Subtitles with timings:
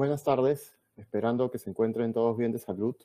[0.00, 2.96] Buenas tardes, esperando que se encuentren todos bien de salud.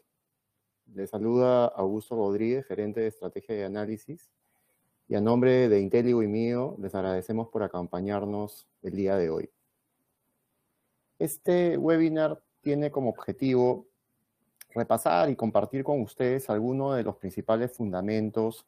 [0.94, 4.32] Les saluda Augusto Rodríguez, gerente de estrategia y análisis.
[5.09, 9.50] Y a nombre de Inteligo y mío, les agradecemos por acompañarnos el día de hoy.
[11.20, 13.88] Este webinar tiene como objetivo
[14.70, 18.66] repasar y compartir con ustedes algunos de los principales fundamentos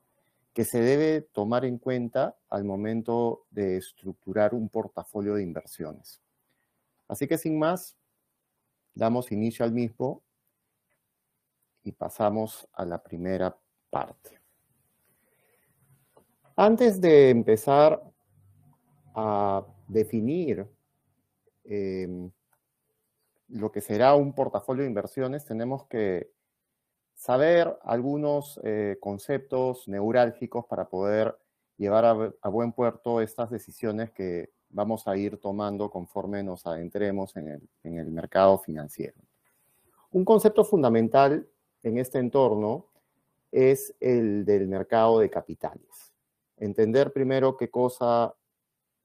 [0.53, 6.19] que se debe tomar en cuenta al momento de estructurar un portafolio de inversiones.
[7.07, 7.95] Así que sin más,
[8.97, 10.23] damos inicio al mismo
[11.83, 13.57] y pasamos a la primera
[13.89, 14.41] parte.
[16.55, 18.01] Antes de empezar
[19.13, 20.67] a definir
[21.63, 22.31] em,
[23.49, 26.31] lo que será un portafolio de inversiones, tenemos que
[27.13, 31.37] saber algunos eh, conceptos neurálgicos para poder
[31.77, 37.67] llevar a, buen puerto estas decisiones que vamos a ir tomando conforme nos adentremos en
[37.81, 39.17] el, mercado financiero.
[40.11, 41.47] Un concepto fundamental
[41.81, 42.85] en este entorno
[43.51, 46.13] es el del mercado de capitales.
[46.57, 48.35] Entender primero qué cosa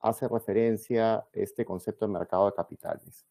[0.01, 3.25] hace referencia este concepto de mercado de capitales.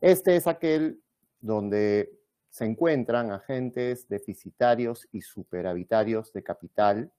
[0.00, 1.00] Este es aquel
[1.40, 7.12] donde se encuentran agentes deficitarios y superavitarios de capital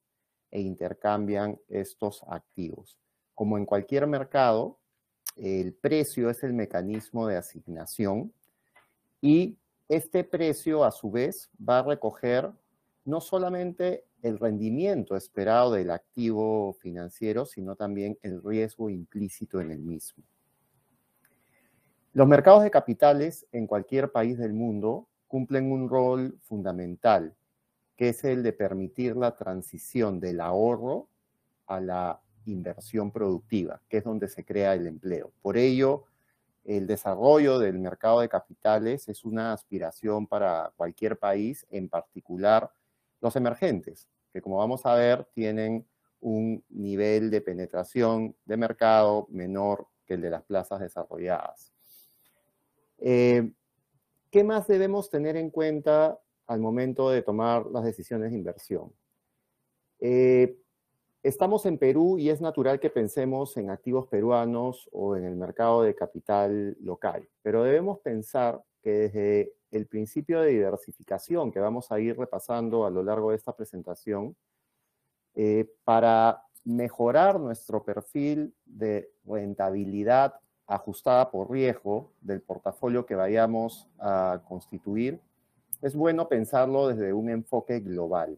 [0.52, 2.97] e intercambian estos activos.
[3.35, 4.77] Como en cualquier mercado,
[5.35, 8.33] el precio es el mecanismo de asignación
[9.21, 9.57] y
[9.88, 12.51] este precio a su vez va a recoger
[13.05, 19.79] no solamente el rendimiento esperado del activo financiero, sino también el riesgo implícito en el
[19.79, 20.23] mismo.
[22.13, 27.35] Los mercados de capitales en cualquier país del mundo cumplen un rol fundamental,
[27.95, 31.07] que es el de permitir la transición del ahorro
[31.67, 35.31] a la inversión productiva, que es donde se crea el empleo.
[35.42, 36.06] Por ello,
[36.63, 42.72] el desarrollo del mercado de capitales es una aspiración para cualquier país, en particular
[43.19, 45.85] los emergentes, que como vamos a ver tienen
[46.19, 51.74] un nivel de penetración de mercado menor que el de las plazas desarrolladas.
[53.00, 53.51] Eh,
[54.30, 58.94] ¿Qué más debemos tener en cuenta al momento de tomar las decisiones de inversión?
[60.00, 60.56] Eh,
[61.23, 65.83] estamos en Perú y es natural que pensemos en activos peruanos o en el mercado
[65.83, 71.99] de capital local, pero debemos pensar que desde el principio de diversificación que vamos a
[71.99, 74.35] ir repasando a lo largo de esta presentación,
[75.35, 80.35] eh, para mejorar nuestro perfil de rentabilidad
[80.67, 85.19] ajustada por riesgo del portafolio que vayamos a constituir,
[85.81, 88.38] es bueno pensarlo desde un enfoque global.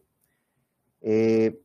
[1.00, 1.60] Eh,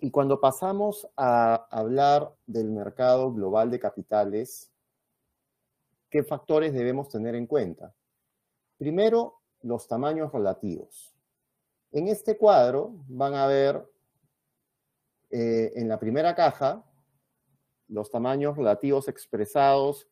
[0.00, 4.70] y cuando pasamos a hablar del mercado global de capitales,
[6.08, 7.94] ¿qué factores debemos tener en cuenta?
[8.76, 11.12] Primero, los tamaños relativos.
[11.90, 13.84] En este cuadro van a ver
[15.30, 16.84] eh, en la primera caja
[17.88, 20.06] los tamaños relativos expresados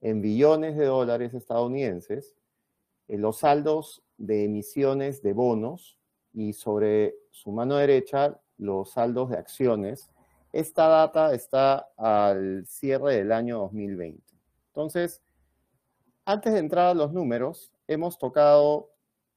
[0.00, 2.34] en billones de dólares estadounidenses,
[3.06, 5.98] en los saldos de emisiones de bonos
[6.32, 10.10] y sobre su mano derecha los saldos de acciones.
[10.52, 14.22] Esta data está al cierre del año 2020.
[14.68, 15.22] Entonces,
[16.24, 18.90] antes de entrar a los números, hemos tocado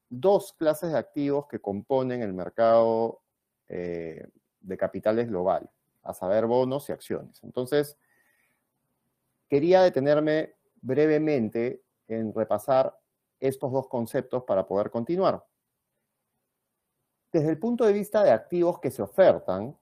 [0.10, 3.22] dos clases de activos que componen el mercado
[3.70, 4.28] eh,
[4.60, 5.70] de capitales global
[6.04, 7.42] a saber bonos y acciones.
[7.44, 7.98] Entonces,
[9.48, 12.98] quería detenerme brevemente en repasar
[13.40, 15.46] estos dos conceptos para poder continuar.
[17.32, 19.78] Desde el punto de vista de activos que se ofertan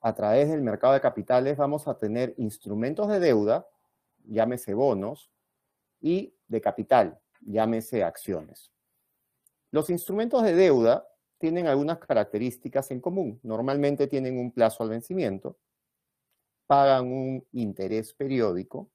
[0.00, 3.66] a través del mercado de capitales, vamos a tener instrumentos de deuda,
[4.24, 5.30] llámese bonos,
[6.00, 8.70] y de capital, llámese acciones.
[9.70, 11.08] Los instrumentos de deuda
[11.38, 13.40] tienen algunas características en común.
[13.42, 15.58] Normalmente tienen un plazo al vencimiento,
[16.66, 18.90] pagan un interés periódico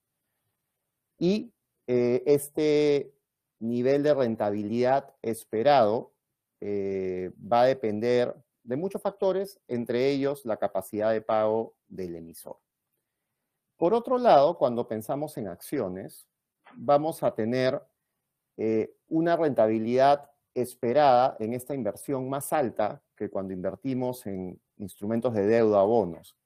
[1.17, 1.53] y
[1.87, 3.13] eh, este
[3.59, 6.12] nivel de rentabilidad esperado
[6.65, 8.33] eh, va a depender
[8.63, 12.57] de muchos factores, entre ellos la capacidad de pago del emisor.
[13.75, 16.25] Por otro lado, cuando pensamos en acciones,
[16.75, 17.81] vamos a tener
[18.56, 25.45] eh, una rentabilidad esperada en esta inversión más alta que cuando invertimos en instrumentos de
[25.45, 26.38] deuda o bonos.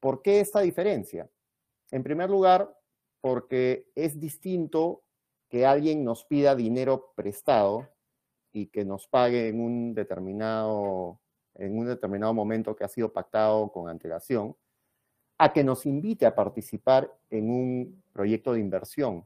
[0.00, 1.30] ¿Por qué esta diferencia?
[1.92, 2.76] En primer lugar,
[3.20, 5.04] porque es distinto
[5.48, 7.88] que alguien nos pida dinero prestado
[8.60, 11.20] y que nos pague en un determinado,
[11.54, 14.56] en un determinado momento que ha sido pactado con antelación,
[15.38, 19.24] a que nos invite a participar en un proyecto de inversión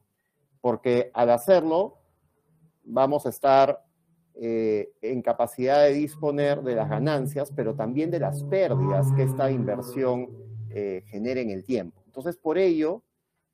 [0.63, 1.97] porque al hacerlo
[2.85, 3.83] vamos a estar
[4.35, 9.51] eh, en capacidad de disponer de las ganancias, pero también de las pérdidas que esta
[9.51, 10.29] inversión
[10.69, 12.01] eh, genera en el tiempo.
[12.05, 13.03] Entonces, por ello,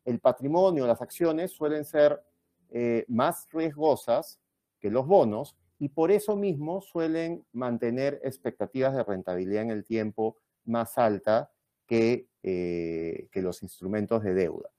[0.06, 2.22] el patrimonio, las acciones suelen ser
[2.70, 4.40] eh, más riesgosas
[4.80, 10.38] que los bonos y por eso mismo suelen mantener expectativas de rentabilidad en el tiempo
[10.66, 11.52] más alta
[11.88, 14.70] que, que los instrumentos de deuda.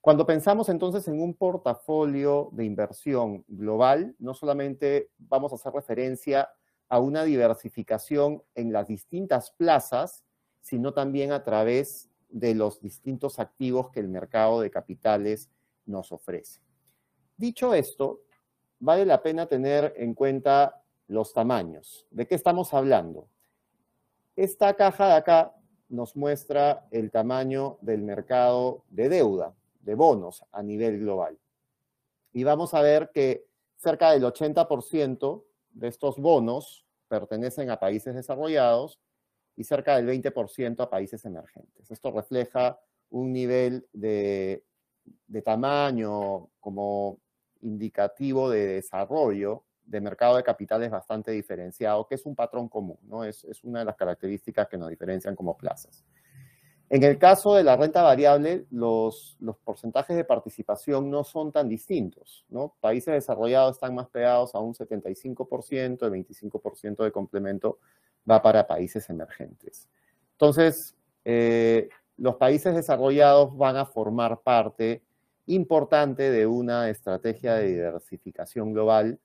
[0.00, 6.48] Cuando pensamos entonces en un portafolio de inversión global, no solamente vamos a hacer referencia
[6.88, 10.24] a una diversificación en las distintas plazas,
[10.60, 15.50] sino también a través de los distintos activos que el mercado de capitales
[15.84, 16.60] nos ofrece.
[17.36, 18.22] Dicho esto,
[18.78, 22.06] vale la pena tener en cuenta los tamaños.
[22.10, 23.28] ¿De qué estamos hablando?
[24.34, 25.54] Esta caja de acá
[25.88, 31.38] nos muestra el tamaño del mercado de deuda de bonos a nivel global.
[32.32, 33.46] Y vamos a ver que
[33.76, 38.98] cerca del 80% de estos bonos pertenecen a países desarrollados
[39.54, 41.90] y cerca del 20% a países emergentes.
[41.90, 42.78] Esto refleja
[43.10, 44.64] un nivel de,
[45.44, 47.18] tamaño como
[47.62, 53.22] indicativo de desarrollo de mercado de capitales bastante diferenciado, que es un patrón común, ¿no?
[53.22, 56.04] Es, es una de las características que nos diferencian como plazas.
[56.88, 62.46] En el caso de la renta variable, los, porcentajes de participación no son tan distintos.
[62.48, 62.76] ¿no?
[62.80, 67.80] Países desarrollados están más pegados a un 75%, el 25% de complemento
[68.28, 69.88] va para países emergentes.
[70.32, 70.94] Entonces,
[71.24, 71.88] eh,
[72.18, 75.02] los países desarrollados van a formar parte
[75.46, 79.20] importante de una estrategia de diversificación global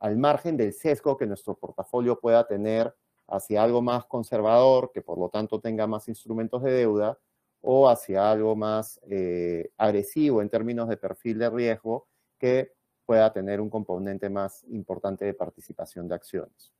[0.00, 2.94] al margen del sesgo que nuestro portafolio pueda tener
[3.28, 7.18] hacia algo más conservador, que por lo tanto tenga más instrumentos de deuda,
[7.60, 12.06] o hacia algo más eh, agresivo en términos de perfil de riesgo,
[12.38, 12.72] que
[13.04, 16.72] pueda tener un componente más importante de participación de acciones.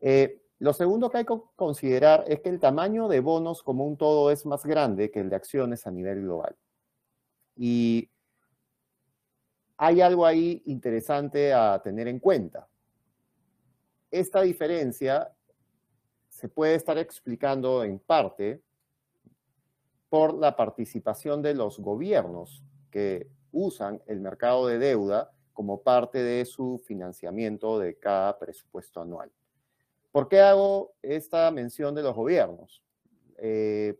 [0.00, 3.96] Eh, lo segundo que hay que considerar es que el tamaño de bonos como un
[3.96, 6.56] todo es más grande que el de acciones a nivel global.
[7.58, 8.08] Y
[9.76, 12.68] hay algo ahí interesante a tener en cuenta.
[14.10, 15.34] Esta diferencia
[16.28, 18.62] se puede estar explicando en parte
[20.08, 22.62] por la participación de los gobiernos
[22.92, 29.32] que usan el mercado de deuda como parte de su financiamiento de cada presupuesto anual.
[30.12, 32.82] ¿Por qué hago esta mención de los gobiernos?
[33.36, 33.98] Eh,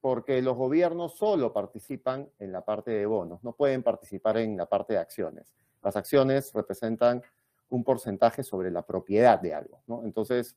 [0.00, 4.66] porque los gobiernos solo participan en la parte de bonos, no pueden participar en la
[4.66, 5.52] parte de acciones.
[5.82, 7.22] Las acciones representan
[7.68, 9.82] un porcentaje sobre la propiedad de algo.
[10.04, 10.56] Entonces,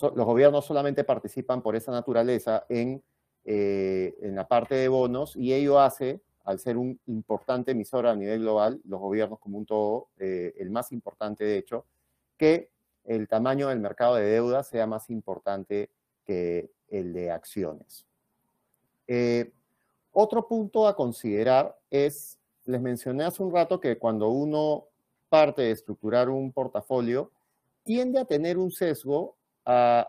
[0.00, 3.02] los gobiernos solamente participan por esa naturaleza en,
[3.44, 8.14] eh, en la parte de bonos y ello hace, al ser un importante emisor a
[8.14, 11.86] nivel global, los gobiernos como un todo, eh, el más importante de hecho,
[12.36, 12.70] que
[13.04, 15.90] el tamaño del mercado de deuda sea más importante
[16.24, 18.06] que el de acciones.
[19.06, 19.52] Eh,
[20.12, 24.86] otro punto a considerar es, les mencioné hace un rato que cuando uno
[25.28, 27.32] parte de estructurar un portafolio,
[27.82, 30.08] tiende a tener un sesgo a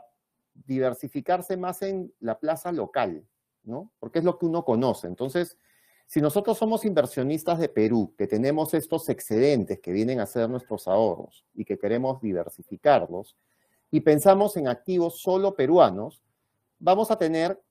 [0.66, 3.24] diversificarse más en la plaza local,
[3.64, 3.92] ¿no?
[4.00, 5.08] Porque es lo que uno conoce.
[5.08, 5.58] Entonces,
[6.08, 10.88] si nosotros somos inversionistas de Perú, que tenemos estos excedentes que vienen a ser nuestros
[10.88, 13.36] ahorros y que queremos diversificarlos,
[13.92, 16.22] y pensamos en activos solo peruanos,
[16.80, 17.62] vamos a tener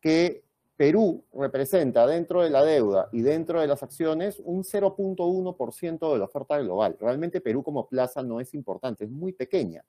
[0.00, 0.44] que
[0.76, 6.24] Perú representa dentro de la deuda y dentro de las acciones un 0.1% de la
[6.24, 6.96] oferta global.
[6.98, 9.84] Realmente Perú como plaza no es importante, es muy pequeña.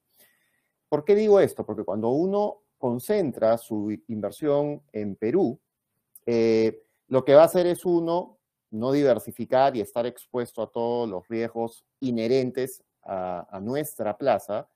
[0.90, 1.66] ¿Por qué digo esto?
[1.66, 5.60] Porque cuando uno concentra su inversión en Perú,
[6.25, 8.38] eh, lo que va a hacer es uno
[8.72, 14.68] no diversificar y estar expuesto a todos los riesgos inherentes a, nuestra plaza.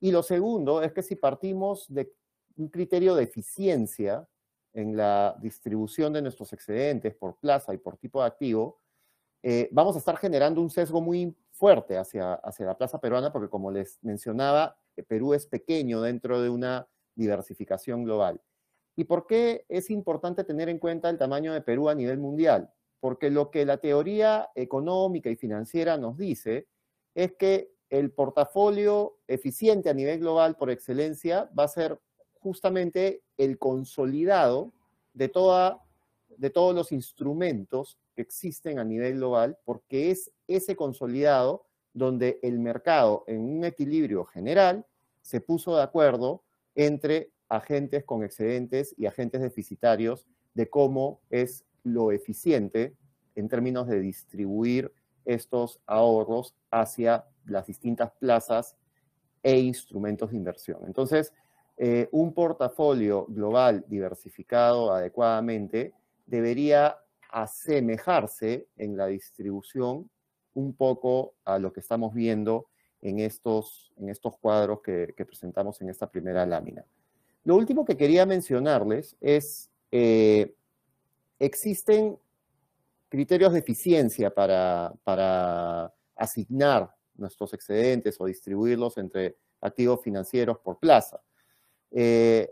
[0.00, 2.12] Y lo segundo es que si partimos de
[2.56, 4.28] un criterio de eficiencia
[4.72, 8.80] en la distribución de nuestros excedentes por plaza y por tipo de activo,
[9.42, 13.48] eh, vamos a estar generando un sesgo muy fuerte hacia, hacia la plaza peruana, porque
[13.48, 14.76] como les mencionaba,
[15.06, 18.40] Perú es pequeño dentro de una diversificación global.
[18.96, 22.70] ¿Y por qué es importante tener en cuenta el tamaño de Perú a nivel mundial?
[23.00, 26.68] Porque lo que la teoría económica y financiera nos dice
[27.14, 32.00] es que el portafolio eficiente a nivel global por excelencia va a ser
[32.42, 34.72] justamente el consolidado
[35.14, 35.80] de, toda,
[36.36, 42.58] de todos los instrumentos que existen a nivel global, porque es ese consolidado donde el
[42.58, 44.86] mercado en un equilibrio general
[45.22, 46.42] se puso de acuerdo
[46.74, 52.96] entre agentes con excedentes y agentes deficitarios de cómo es lo eficiente
[53.34, 54.92] en términos de distribuir
[55.24, 58.76] estos ahorros hacia las distintas plazas
[59.42, 60.80] e instrumentos de inversión.
[60.86, 61.32] Entonces,
[61.76, 65.92] eh, un portafolio global diversificado adecuadamente
[66.26, 66.98] debería
[67.30, 70.08] asemejarse en la distribución
[70.54, 72.66] un poco a lo que estamos viendo
[73.00, 73.92] en estos,
[74.40, 76.84] cuadros que, presentamos en esta primera lámina.
[77.44, 80.54] Lo último que quería mencionarles es, eh,
[81.38, 82.16] existen
[83.08, 91.20] criterios de eficiencia para asignar nuestros excedentes o distribuirlos entre activos financieros por plaza.
[91.92, 92.50] Eh,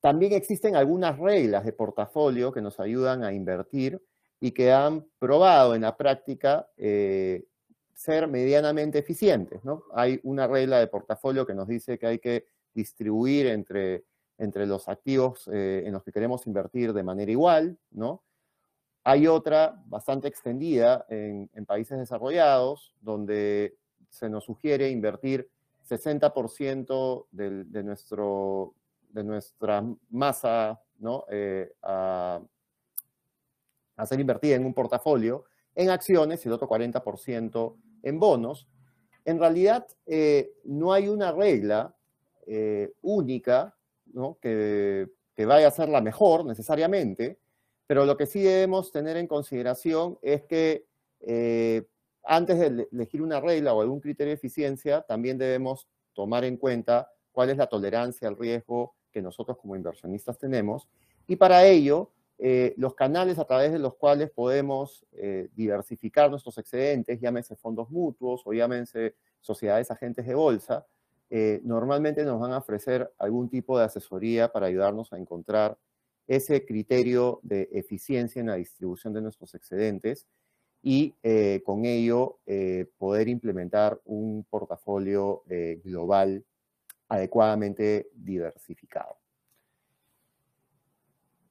[0.00, 4.00] también existen algunas reglas de portafolio que nos ayudan a invertir
[4.40, 7.44] y que han probado en la práctica eh,
[7.94, 9.64] ser medianamente eficientes.
[9.64, 9.82] ¿no?
[9.94, 14.04] Hay una regla de portafolio que nos dice que hay que distribuir entre,
[14.38, 17.76] entre los activos eh, en los que queremos invertir de manera igual.
[17.90, 18.22] ¿no?
[19.02, 23.76] Hay otra bastante extendida en, en países desarrollados, donde
[24.10, 25.50] se nos sugiere invertir
[25.88, 28.74] 60% de, nuestro,
[29.10, 31.24] de nuestra masa ¿no?
[31.30, 32.40] Eh, a,
[34.04, 38.68] ser invertida en un portafolio en acciones y el otro 40% en bonos.
[39.24, 41.94] En realidad, eh, no hay una regla
[42.46, 43.76] eh, única
[44.06, 44.38] ¿no?
[44.40, 47.38] que, que vaya a ser la mejor necesariamente,
[47.86, 50.86] pero lo que sí debemos tener en consideración es que
[52.24, 57.10] antes de elegir una regla o algún criterio de eficiencia, también debemos tomar en cuenta
[57.32, 60.88] cuál es la tolerancia al riesgo que nosotros como inversionistas tenemos.
[61.26, 66.56] Y para ello, eh, los canales a través de los cuales podemos eh, diversificar nuestros
[66.58, 70.86] excedentes, llámense fondos mutuos o llámense sociedades agentes de bolsa,
[71.30, 75.76] eh, normalmente nos van a ofrecer algún tipo de asesoría para ayudarnos a encontrar
[76.26, 80.26] ese criterio de eficiencia en la distribución de nuestros excedentes
[80.82, 86.44] y eh, con ello eh, poder implementar un portafolio eh, global
[87.08, 89.16] adecuadamente diversificado.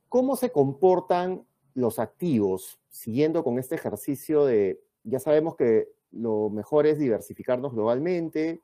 [0.07, 2.79] ¿Cómo se comportan los activos?
[2.89, 8.61] Siguiendo con este ejercicio de, ya sabemos que lo mejor es diversificarnos globalmente,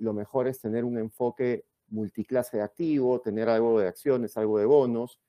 [0.00, 4.66] lo mejor es tener un enfoque multiclase de activo, tener algo de acciones, algo de
[4.66, 5.20] bonos.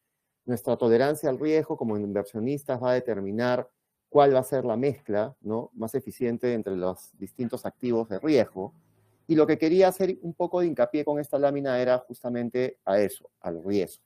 [0.44, 3.70] Nuestra tolerancia al riesgo como inversionistas va a determinar
[4.16, 5.36] cuál va a ser la mezcla
[5.74, 8.74] más eficiente entre los distintos activos de riesgo.
[9.28, 12.98] Y lo que quería hacer un poco de hincapié con esta lámina era justamente a
[12.98, 14.06] eso, al riesgo.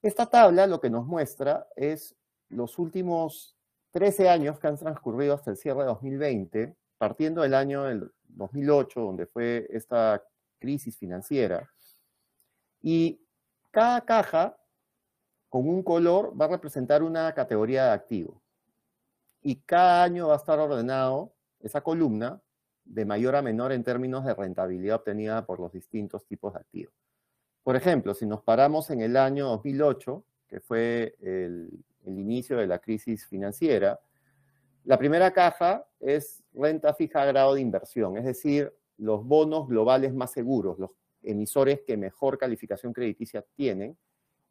[0.00, 2.14] Esta tabla lo que nos muestra es
[2.50, 3.56] los últimos
[3.90, 9.00] 13 años que han transcurrido hasta el cierre de 2020, partiendo del año del 2008,
[9.00, 10.22] donde fue esta
[10.60, 11.68] crisis financiera.
[12.80, 13.20] Y
[13.72, 14.56] cada caja
[15.48, 18.43] con un color va a representar una categoría de activo
[19.44, 22.40] y cada año va a estar ordenado esa columna
[22.84, 26.94] de mayor a menor en términos de rentabilidad obtenida por los distintos tipos de activos.
[27.62, 32.66] Por ejemplo, si nos paramos en el año 2008, que fue el, el inicio de
[32.66, 34.00] la crisis financiera,
[34.84, 40.14] la primera caja es renta fija a grado de inversión, es decir, los bonos globales
[40.14, 40.90] más seguros, los
[41.22, 43.96] emisores que mejor calificación crediticia tienen,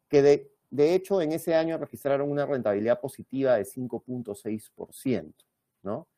[0.08, 5.32] que de de hecho, en ese año registraron una rentabilidad positiva de 5.6%,
[5.84, 6.08] ¿no?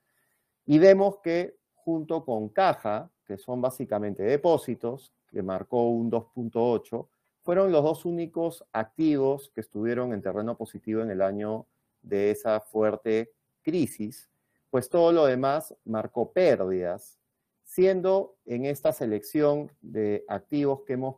[0.65, 7.07] Y vemos que junto con caja, que son básicamente depósitos, que marcó un 2.8,
[7.43, 11.67] fueron los dos únicos activos que estuvieron en terreno positivo en el año
[12.01, 14.31] de esa fuerte crisis,
[14.71, 17.19] pues todo lo demás marcó pérdidas,
[17.63, 21.17] siendo en esta selección de activos que, hemos,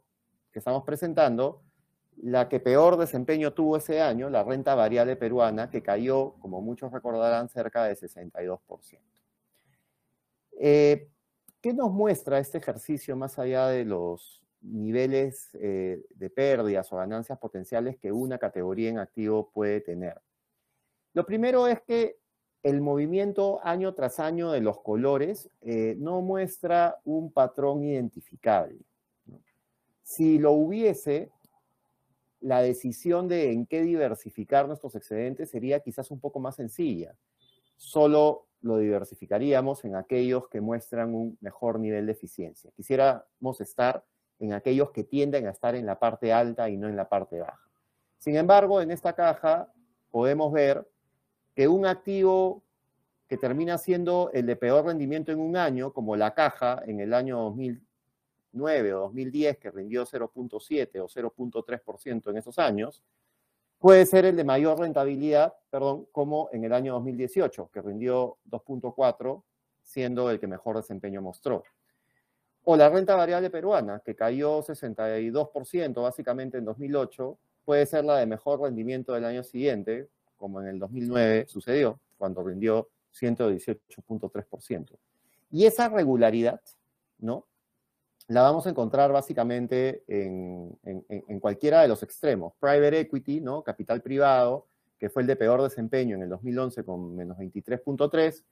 [0.51, 1.63] que estamos presentando,
[2.23, 6.93] la que peor desempeño tuvo ese año, la renta variable peruana, que cayó, como muchos
[6.93, 8.99] recordarán, cerca de 62%.
[10.61, 11.09] Eh,
[11.61, 17.39] ¿Qué nos muestra este ejercicio más allá de los niveles eh, de pérdidas o ganancias
[17.39, 20.21] potenciales que una categoría en activo puede tener?
[21.15, 22.19] Lo primero es que
[22.63, 28.79] el movimiento año tras año de los colores eh, no muestra un patrón identificable.
[30.03, 31.31] Si lo hubiese,
[32.41, 37.15] la decisión de en qué diversificar nuestros excedentes sería quizás un poco más sencilla.
[37.77, 42.71] Solo lo diversificaríamos en aquellos que muestran un mejor nivel de eficiencia.
[42.77, 44.05] Quisiéramos estar
[44.39, 47.41] en aquellos que tienden a estar en la parte alta y no en la parte
[47.41, 47.69] baja.
[48.19, 49.73] Sin embargo, en esta caja
[50.11, 50.87] podemos ver
[51.55, 52.63] que un activo
[53.29, 57.13] que termina siendo el de peor rendimiento en un año, como la caja en el
[57.13, 57.87] año 2000,
[58.53, 63.03] o 2010, que rindió 0.7 o 0.3% en esos años,
[63.79, 69.43] puede ser el de mayor rentabilidad, perdón, como en el año 2018, que rindió 2.4,
[69.83, 71.65] siendo el que mejor desempeño mostró.
[72.65, 78.27] O la renta variable peruana, que cayó 62% básicamente en 2008, puede ser la de
[78.27, 84.99] mejor rendimiento del año siguiente, como en el 2009 sucedió, cuando rindió 118.3%.
[85.51, 86.61] Y esa regularidad,
[87.19, 87.47] ¿no?
[88.29, 92.53] La vamos a encontrar básicamente en, en, cualquiera de los extremos.
[92.61, 93.63] Private equity, ¿no?
[93.63, 94.67] Capital privado,
[94.99, 98.45] que fue el de peor desempeño en el 2011 con menos 23.3,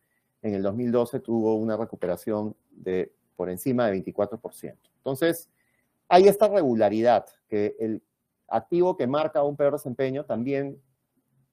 [0.42, 4.76] en el 2012 tuvo una recuperación de por encima de 24%.
[4.97, 5.50] Entonces,
[6.09, 8.02] hay esta regularidad, que el
[8.49, 10.80] activo que marca un peor desempeño también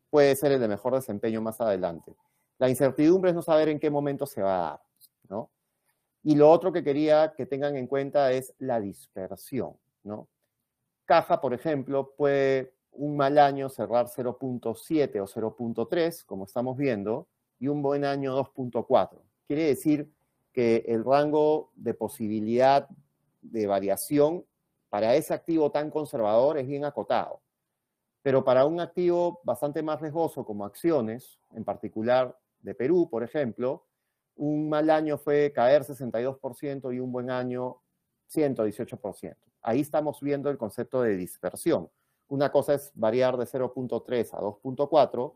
[0.09, 2.15] puede ser el de mejor desempeño más adelante.
[2.57, 4.81] La incertidumbre es no saber en qué momento se va a dar,
[5.27, 5.49] ¿no?
[6.23, 10.27] Y lo otro que quería que tengan en cuenta es la dispersión, ¿no?
[11.05, 17.27] Caja, por ejemplo, puede un mal año cerrar 0.7 o 0.3, como estamos viendo,
[17.59, 19.19] y un buen año 2.4.
[19.47, 20.09] Quiere decir
[20.53, 22.87] que el rango de posibilidad
[23.41, 24.45] de variación
[24.89, 27.41] para ese activo tan conservador es bien acotado.
[28.21, 33.83] Pero para un activo bastante más riesgoso como acciones, en particular de Perú, por ejemplo,
[34.35, 37.77] un mal año fue caer 62% y un buen año
[38.31, 39.35] 118%.
[39.61, 41.89] Ahí estamos viendo el concepto de dispersión.
[42.27, 45.33] Una cosa es variar de 0.3 a 2.4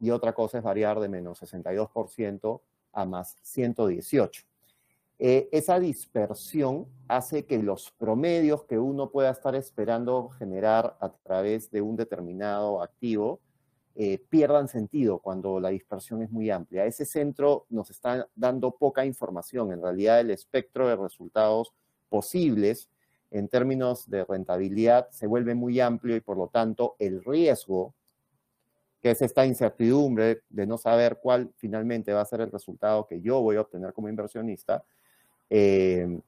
[0.00, 2.60] y otra cosa es variar de menos 62%
[2.92, 4.42] a más 118.
[5.22, 11.70] Eh, esa dispersión hace que los promedios que uno pueda estar esperando generar a través
[11.70, 13.40] de un determinado activo
[14.02, 16.86] eh, pierdan sentido cuando la dispersión es muy amplia.
[16.86, 19.72] Ese centro nos está dando poca información.
[19.72, 21.74] En realidad, el espectro de resultados
[22.08, 22.88] posibles
[23.30, 27.92] en términos de rentabilidad se vuelve muy amplio y por lo tanto el riesgo,
[29.02, 33.20] que es esta incertidumbre de no saber cuál finalmente va a ser el resultado que
[33.20, 34.82] yo voy a obtener como inversionista,
[35.50, 36.22] eh,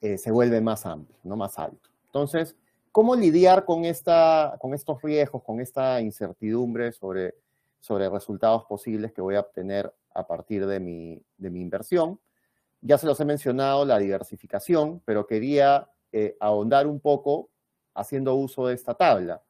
[0.00, 1.88] eh, se vuelve más amplio, no más alto.
[2.06, 2.56] Entonces,
[2.92, 7.34] ¿cómo lidiar con, esta, con estos riesgos, con esta incertidumbre sobre,
[7.80, 12.20] sobre resultados posibles que voy a obtener a partir de mi, de mi inversión?
[12.80, 17.50] Ya se los he mencionado, la diversificación, pero quería eh, ahondar un poco
[17.94, 19.42] haciendo uso de esta tabla.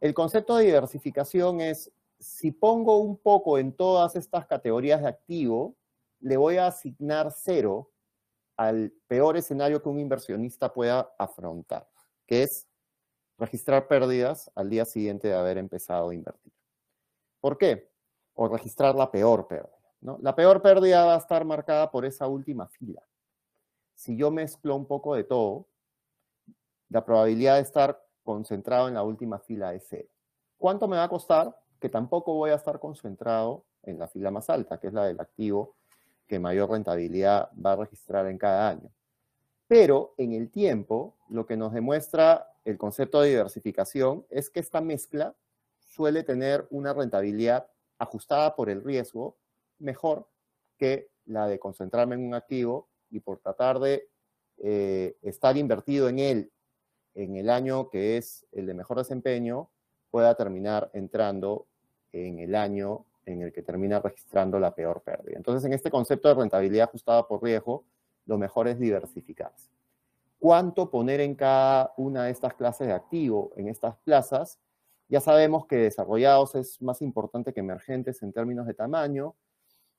[0.00, 5.74] El concepto de diversificación es, si pongo un poco en todas estas categorías de activo,
[6.20, 7.90] le voy a asignar cero
[8.56, 11.88] al peor escenario que un inversionista pueda afrontar,
[12.30, 12.68] que es
[13.38, 16.52] registrar pérdidas al día siguiente de haber empezado a invertir.
[17.40, 17.90] ¿Por qué?
[18.34, 19.76] O registrar la peor pérdida.
[20.20, 23.02] La peor pérdida va a estar marcada por esa última fila.
[23.96, 25.66] Si yo mezclo un poco de todo,
[26.88, 30.08] la probabilidad de estar concentrado en la última fila es cero.
[30.56, 31.58] ¿Cuánto me va a costar?
[31.80, 35.18] Que tampoco voy a estar concentrado en la fila más alta, que es la del
[35.18, 35.74] activo
[36.28, 38.88] que mayor rentabilidad va a registrar en cada año.
[39.70, 44.80] Pero en el tiempo, lo que nos demuestra el concepto de diversificación es que esta
[44.80, 45.36] mezcla
[45.78, 49.36] suele tener una rentabilidad ajustada por el riesgo
[49.78, 50.26] mejor
[50.76, 54.08] que la de concentrarme en un activo y por tratar de
[54.58, 56.52] eh, estar invertido en él
[57.14, 59.70] en el año que es el de mejor desempeño,
[60.10, 61.68] pueda terminar entrando
[62.10, 65.36] en el año en el que termina registrando la peor pérdida.
[65.36, 67.84] Entonces, en este concepto de rentabilidad ajustada por riesgo,
[68.26, 69.70] lo mejor es diversificarse.
[70.38, 74.58] ¿Cuánto poner en cada una de estas clases de activo, en estas plazas?
[75.08, 79.34] Ya sabemos que desarrollados es más importante que emergentes en términos de tamaño.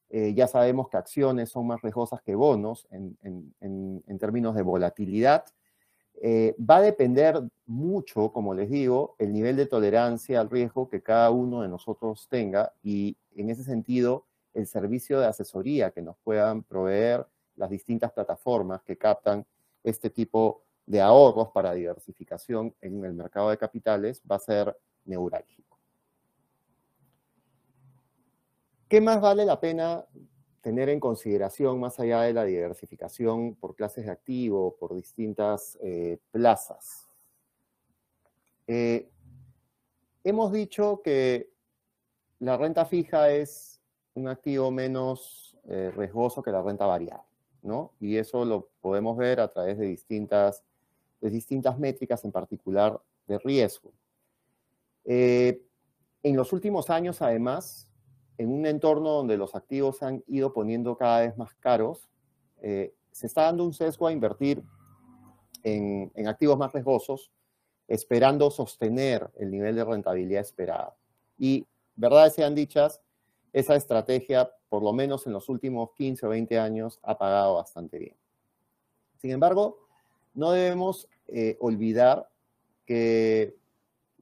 [0.10, 3.18] Eh, ya sabemos que acciones son más riesgosas que bonos en,
[3.62, 5.46] en términos de volatilidad.
[6.24, 11.02] Eh, va a depender mucho, como les digo, el nivel de tolerancia al riesgo que
[11.02, 16.18] cada uno de nosotros tenga y en ese sentido el servicio de asesoría que nos
[16.24, 17.26] puedan proveer
[17.62, 19.46] las distintas plataformas que captan
[19.84, 25.78] este tipo de ahorros para diversificación en el mercado de capitales va a ser neurálgico.
[28.90, 30.06] ¿Qué más vale la pena
[30.62, 36.20] tener en consideración, más allá de la diversificación por clases de activo, por distintas eh,
[36.32, 37.08] plazas.
[38.68, 39.10] Eh,
[40.24, 41.52] hemos dicho que
[42.40, 43.82] la renta fija es
[44.14, 47.31] un activo menos eh, riesgoso que la renta variable,
[47.62, 47.94] ¿no?
[48.00, 50.64] Y eso lo podemos ver a través de distintas,
[51.20, 53.92] de distintas métricas, en particular de riesgo.
[55.04, 57.90] en los últimos años, además,
[58.38, 62.10] en un entorno donde los activos se han ido poniendo cada vez más caros,
[62.62, 64.64] eh, se está dando un sesgo a invertir
[65.64, 67.32] en, activos más riesgosos,
[67.88, 70.96] esperando sostener el nivel de rentabilidad esperado.
[71.38, 73.02] Y, verdad sean dichas,
[73.54, 78.00] esa estrategia, por lo menos en los últimos 15 o 20 años, ha pagado bastante
[78.00, 78.16] bien.
[79.18, 79.88] Sin embargo,
[80.34, 82.30] no debemos eh, olvidar
[82.86, 83.56] que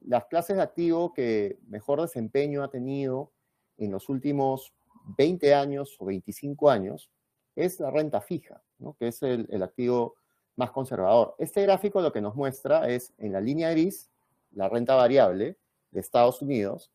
[0.06, 3.30] las clases de activo que mejor desempeño ha tenido
[3.78, 4.72] en los últimos
[5.16, 7.10] 20 años o 25 años
[7.56, 8.62] es la renta fija,
[8.98, 10.16] que es el, activo
[10.56, 11.34] más conservador.
[11.38, 14.10] Este gráfico lo que nos muestra es en la línea gris
[14.52, 15.56] la renta variable
[15.90, 16.90] de Estados Unidos,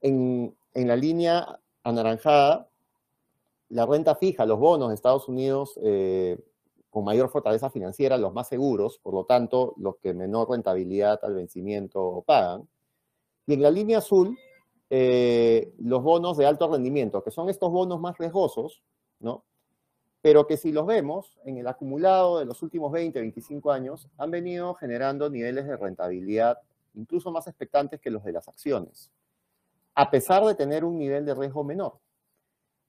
[0.00, 2.68] en, la línea anaranjada
[3.68, 6.38] la renta fija, los bonos de Estados Unidos eh,
[6.90, 11.34] con mayor fortaleza financiera, los más seguros, por lo tanto, los que menor rentabilidad al
[11.34, 12.68] vencimiento pagan.
[13.46, 14.38] Y en la línea azul,
[14.88, 18.82] eh, los bonos de alto rendimiento, que son estos bonos más riesgosos,
[19.20, 19.44] ¿no?
[20.22, 24.30] Pero que si los vemos en el acumulado de los últimos 20, 25 años, han
[24.30, 26.58] venido generando niveles de rentabilidad
[26.94, 29.10] incluso más expectantes que los de las acciones,
[29.96, 31.98] a pesar de tener un nivel de riesgo menor.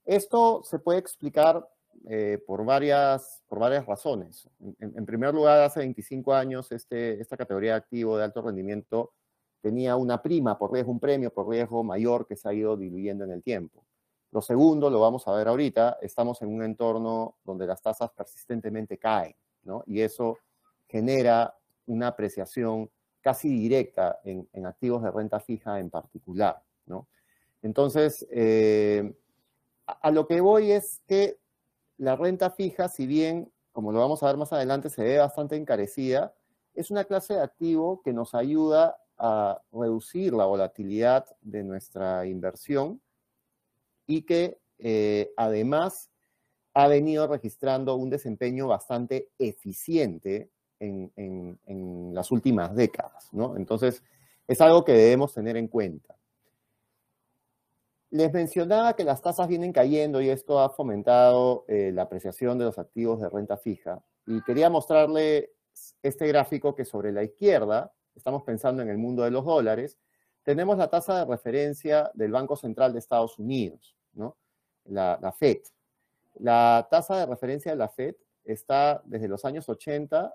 [0.05, 1.67] Esto se puede explicar
[2.07, 4.47] eh, por, varias, por varias razones.
[4.79, 9.13] En, primer lugar, hace 25 años este, esta categoría de activo de alto rendimiento
[9.61, 13.23] tenía una prima por riesgo, un premio por riesgo mayor que se ha ido diluyendo
[13.23, 13.85] en el tiempo.
[14.31, 18.97] Lo segundo, lo vamos a ver ahorita, estamos en un entorno donde las tasas persistentemente
[18.97, 19.83] caen, ¿no?
[19.87, 20.37] Y eso
[20.87, 22.89] genera una apreciación
[23.21, 27.07] casi directa en, activos de renta fija en particular, ¿no?
[27.61, 29.13] Entonces, eh,
[29.85, 31.37] a, lo que voy es que
[31.97, 35.55] la renta fija, si bien, como lo vamos a ver más adelante, se ve bastante
[35.55, 36.33] encarecida,
[36.73, 43.01] es una clase de activo que nos ayuda a reducir la volatilidad de nuestra inversión
[44.05, 46.11] y que eh, además
[46.73, 53.29] ha venido registrando un desempeño bastante eficiente en, las últimas décadas.
[53.31, 53.57] ¿no?
[53.57, 54.03] Entonces,
[54.47, 56.16] es algo que debemos tener en cuenta.
[58.09, 62.65] Les mencionaba que las tasas vienen cayendo y esto ha fomentado eh, la apreciación de
[62.65, 64.01] los activos de renta fija.
[64.25, 65.51] Y quería mostrarle
[66.01, 69.97] este gráfico que sobre la izquierda estamos pensando en el mundo de los dólares,
[70.43, 74.37] tenemos la tasa de referencia del Banco Central de Estados Unidos, ¿no?
[74.85, 75.59] La, FED.
[76.35, 78.15] La tasa de referencia de la FED
[78.45, 80.33] está desde los años 80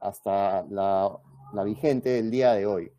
[0.00, 1.16] hasta la,
[1.52, 2.92] la vigente del día de hoy.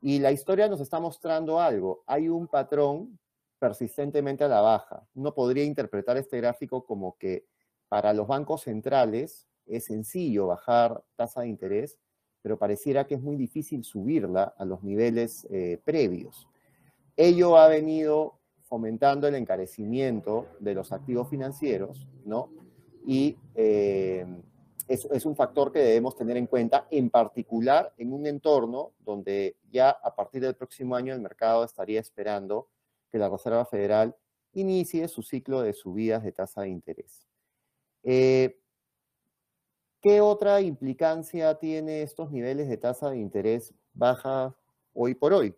[0.00, 2.02] Y la historia nos está mostrando algo.
[2.06, 3.19] Hay un patrón
[3.60, 5.06] persistentemente a la baja.
[5.14, 7.46] Uno podría interpretar este gráfico como que
[7.88, 11.96] para los bancos centrales es sencillo bajar tasa de interés
[12.42, 16.48] pero pareciera que es muy difícil subirla a los niveles eh, previos.
[17.16, 22.50] Ello ha venido fomentando el encarecimiento de los activos financieros, ¿no?
[23.04, 24.24] Y eh,
[24.86, 29.56] es, es, un factor que debemos tener en cuenta, en particular en un entorno donde
[29.70, 32.68] ya a partir del próximo año el mercado estaría esperando
[33.10, 34.16] que la Reserva Federal
[34.52, 37.26] inicie su ciclo de subidas de tasa de interés.
[38.02, 38.58] Eh,
[40.00, 44.56] ¿Qué otra implicancia tiene estos niveles de tasa de interés baja
[44.94, 45.54] hoy por hoy?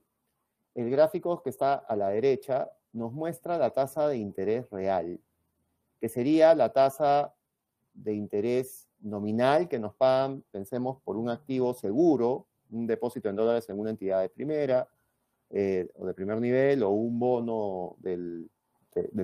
[0.74, 5.20] El gráfico que está a la derecha nos muestra la tasa de interés real,
[6.00, 7.34] que sería la tasa
[7.94, 13.68] de interés nominal que nos pagan, pensemos, por un activo seguro, un depósito en dólares
[13.68, 14.88] en una entidad de primera
[15.52, 18.48] eh, o de primer nivel o un bono del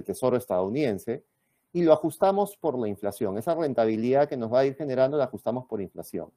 [0.05, 1.25] Tesoro estadounidense,
[1.73, 3.37] y lo ajustamos por la inflación.
[3.39, 6.31] Esa rentabilidad que nos va a ir generando la ajustamos por inflación.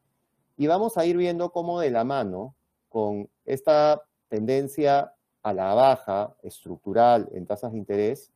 [0.57, 2.55] Y vamos a ir viendo cómo de la mano
[2.89, 8.31] con esta tendencia a la baja estructural en tasas de interés,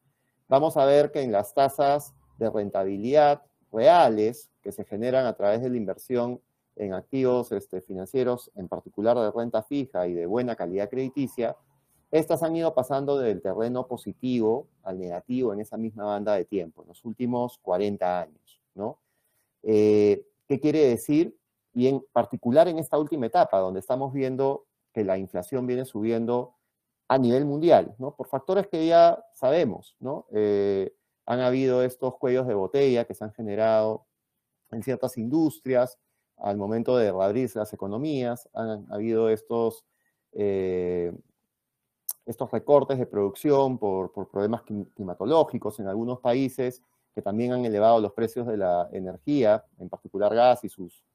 [0.48, 5.62] vamos a ver que en las tasas de rentabilidad reales que se generan a través
[5.62, 6.42] de la inversión
[6.76, 11.56] en activos este, financieros, en particular de renta fija y de buena calidad crediticia,
[12.12, 16.84] estas han ido pasando del terreno positivo al negativo en esa misma banda de tiempo,
[16.84, 19.00] en los últimos 40 años, ¿no?
[19.64, 21.38] Eh, ¿Qué quiere decir?
[21.74, 26.56] Y en particular en esta última etapa, donde estamos viendo que la inflación viene subiendo
[27.08, 28.16] a nivel mundial, ¿no?
[28.16, 30.26] Por factores que ya sabemos, ¿no?
[30.32, 30.94] Eh,
[31.26, 34.06] han habido estos cuellos de botella que se han generado
[34.72, 36.00] en ciertas industrias
[36.38, 39.86] al momento de reabrirse las economías, han habido estos
[40.34, 41.14] eh,
[42.26, 46.82] estos recortes de producción por, problemas climatológicos en algunos países
[47.14, 51.06] que también han elevado los precios de la energía, en particular gas y sus,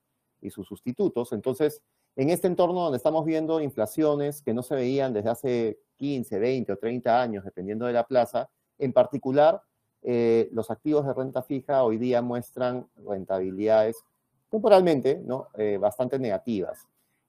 [0.41, 1.33] y sus sustitutos.
[1.33, 1.83] Entonces,
[2.17, 6.73] en este entorno donde estamos viendo inflaciones que no se veían desde hace 15, 20
[6.73, 9.63] o 30 años, dependiendo de la plaza, en particular,
[10.03, 14.03] eh, los activos de renta fija hoy día muestran rentabilidades
[14.51, 15.49] temporalmente ¿no?
[15.57, 16.87] Eh, bastante negativas.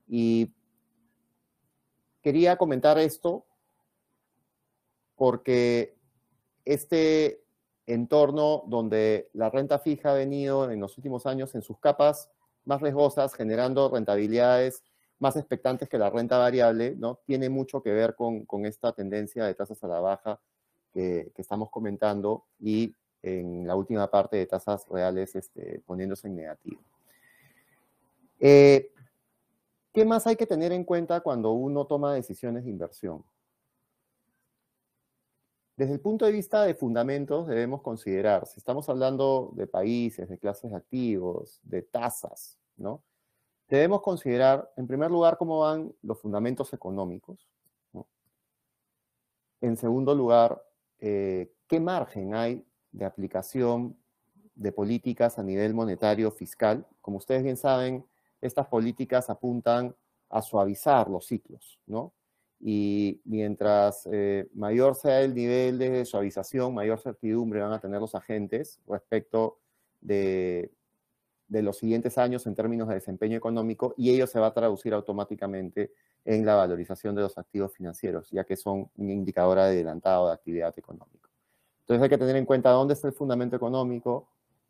[0.08, 0.52] Y
[2.22, 3.46] quería comentar esto
[5.16, 5.96] porque
[6.66, 7.44] este
[7.86, 12.30] entorno donde la renta fija ha venido en los últimos años en sus capas
[12.66, 14.84] más riesgosas, generando rentabilidades
[15.20, 17.20] más expectantes que la renta variable, ¿no?
[17.26, 20.42] Tiene mucho que ver con, esta tendencia de tasas a la baja
[20.92, 26.82] que, estamos comentando y en la última parte de tasas reales este, poniéndose en negativo.
[28.44, 28.92] Eh,
[29.94, 33.24] ¿Qué más hay que tener en cuenta cuando uno toma decisiones de inversión?
[35.78, 40.40] Desde el punto de vista de fundamentos debemos considerar, si estamos hablando de países, de
[40.40, 43.04] clases de activos, de tasas, ¿no?
[43.70, 47.48] Debemos considerar, en primer lugar, cómo van los fundamentos económicos.
[49.62, 50.64] En segundo lugar,
[51.00, 53.96] eh, qué margen hay de aplicación
[54.56, 56.88] de políticas a nivel monetario fiscal.
[57.00, 58.06] Como ustedes bien saben,
[58.42, 59.96] estas políticas apuntan
[60.30, 62.14] a suavizar los ciclos, ¿no?
[62.60, 68.14] Y mientras eh, mayor sea el nivel de suavización, mayor certidumbre van a tener los
[68.14, 69.58] agentes respecto
[70.00, 70.72] de,
[71.48, 74.94] de los siguientes años en términos de desempeño económico y ello se va a traducir
[74.94, 75.92] automáticamente
[76.24, 80.74] en la valorización de los activos financieros, ya que son un indicador adelantado de actividad
[80.78, 81.30] económica.
[81.82, 84.30] Entonces hay que tener en cuenta dónde está el fundamento económico,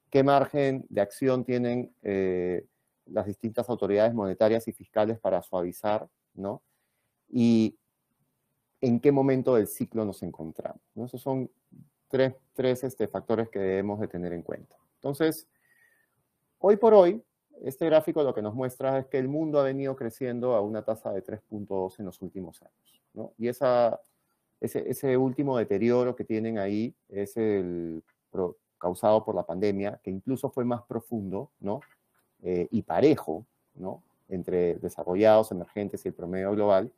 [0.09, 2.65] qué margen de acción tienen eh,
[3.11, 6.61] las distintas autoridades monetarias y fiscales para suavizar, ¿no?
[7.29, 7.77] Y
[8.81, 10.81] en qué momento del ciclo nos encontramos.
[10.95, 11.49] Esos son
[12.07, 14.75] tres, tres este, factores que debemos de tener en cuenta.
[14.95, 15.47] Entonces,
[16.63, 17.23] Hoy por hoy,
[17.63, 20.83] este gráfico lo que nos muestra es que el mundo ha venido creciendo a una
[20.83, 23.33] tasa de 3.2 en los últimos años.
[23.39, 23.99] Y esa,
[24.59, 28.03] ese, último deterioro que tienen ahí es el
[28.77, 31.79] causado por la pandemia, que incluso fue más profundo ¿no?
[32.43, 34.03] Eh, y parejo ¿no?
[34.29, 36.91] entre desarrollados, emergentes y el promedio global,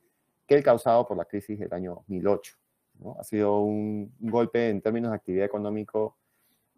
[0.47, 2.56] que el causado por la crisis del año 2008.
[2.99, 3.17] ¿no?
[3.19, 5.99] Ha sido un, un golpe en términos de actividad económica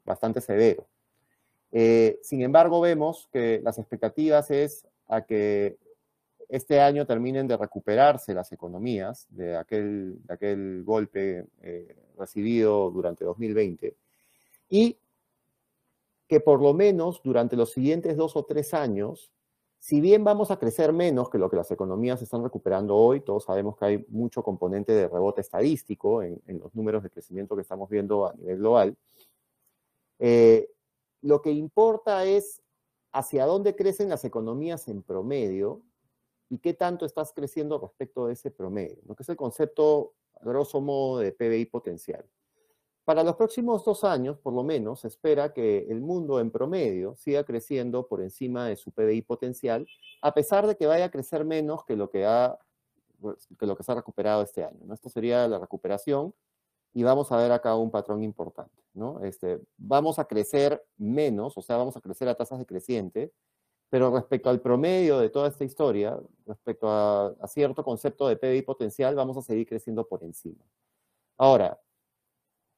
[0.04, 0.88] bastante severo.
[1.72, 5.78] Eh, sin embargo, vemos que las expectativas es a que
[6.48, 13.26] este año terminen de recuperarse las economías de aquel, de aquel golpe eh, recibido durante
[13.26, 13.96] 2020
[14.70, 14.98] y
[16.28, 19.32] que por lo menos durante los siguientes dos o tres años,
[19.80, 23.44] si bien vamos a crecer menos que lo que las economías están recuperando hoy, todos
[23.44, 27.90] sabemos que hay mucho componente de rebote estadístico en, los números de crecimiento que estamos
[27.90, 28.98] viendo a nivel global,
[30.18, 30.70] eh,
[31.22, 32.62] lo que importa es
[33.12, 35.82] hacia dónde crecen las economías en promedio
[36.50, 39.16] y qué tanto estás creciendo respecto de ese promedio, ¿no?
[39.16, 42.26] que es el concepto, grosso modo, de PBI potencial.
[43.06, 47.16] Para los próximos dos años, por lo menos, se espera que el mundo en promedio
[47.16, 49.88] siga creciendo por encima de su PBI potencial,
[50.24, 52.58] a pesar de que vaya a crecer menos que lo que, ha,
[53.60, 54.92] que lo que se ha recuperado este año.
[54.92, 56.34] Esto sería la recuperación
[56.96, 59.24] y vamos a ver acá un patrón importante, ¿no?
[59.24, 63.32] Este, vamos a crecer menos, o sea, vamos a crecer a tasas decrecientes,
[63.90, 69.14] pero respecto al promedio de toda esta historia, respecto a, cierto concepto de PBI potencial,
[69.14, 70.66] vamos a seguir creciendo por encima.
[71.38, 71.80] Ahora,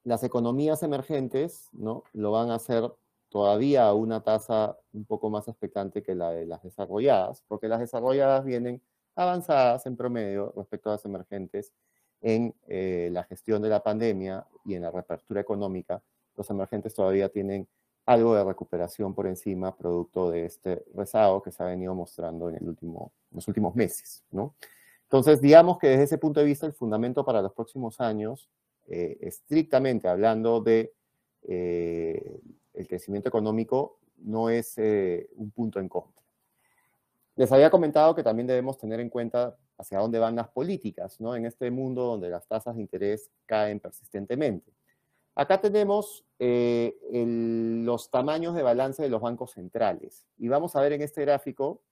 [0.08, 2.06] las economías emergentes, ¿no?
[2.14, 2.90] Lo van a hacer
[3.28, 7.82] todavía a una tasa un poco más expectante que la de las desarrolladas, porque las
[7.82, 8.82] desarrolladas vienen
[9.16, 11.74] avanzadas en promedio respecto a las emergentes
[12.22, 16.02] en eh, la gestión de la pandemia y en la reapertura económica,
[16.38, 17.68] los emergentes todavía tienen
[18.06, 22.66] algo de recuperación por encima producto de este rezago que se ha venido mostrando en,
[22.66, 24.24] último, los últimos meses.
[24.32, 24.56] ¿no?
[25.04, 28.50] Entonces, digamos que desde ese punto de vista, el fundamento para los próximos años,
[28.88, 30.94] eh, estrictamente hablando de
[31.44, 32.40] eh,
[32.74, 34.78] el crecimiento económico, no es
[35.36, 36.24] un punto en contra.
[37.36, 41.36] Les había comentado que también debemos tener en cuenta hacia dónde van las políticas, ¿no?
[41.36, 44.72] En este mundo donde las tasas de interés caen persistentemente.
[45.38, 46.98] Acá tenemos eh,
[47.86, 50.26] los tamaños de balance de los bancos centrales.
[50.40, 51.84] Y vamos a ver en este gráfico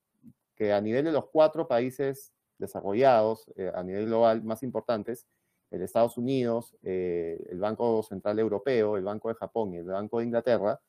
[0.55, 5.27] que a nivel de los cuatro países desarrollados, eh, a nivel global más importantes,
[5.75, 10.19] el Estados Unidos, eh, el Banco Central Europeo, el Banco de Japón y el Banco
[10.19, 10.79] de Inglaterra,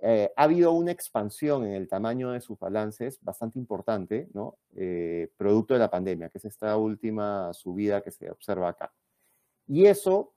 [0.00, 4.58] eh, ha habido una expansión en el tamaño de sus balances bastante importante, ¿no?
[4.76, 8.92] Eh, producto de la pandemia, que es esta última subida que se observa acá.
[9.66, 10.34] Y eso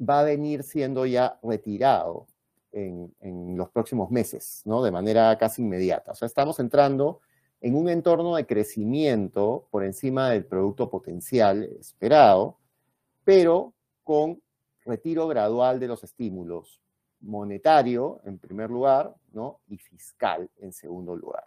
[0.00, 2.26] va a venir siendo ya retirado
[2.72, 4.82] en, en, los próximos meses, ¿no?
[4.82, 6.12] De manera casi inmediata.
[6.12, 7.20] O sea, estamos entrando
[7.60, 12.58] en un entorno de crecimiento por encima del producto potencial esperado,
[13.24, 14.42] pero con
[14.84, 16.80] retiro gradual de los estímulos,
[17.20, 19.60] monetario en primer lugar, ¿no?
[19.68, 21.44] Y fiscal en segundo lugar.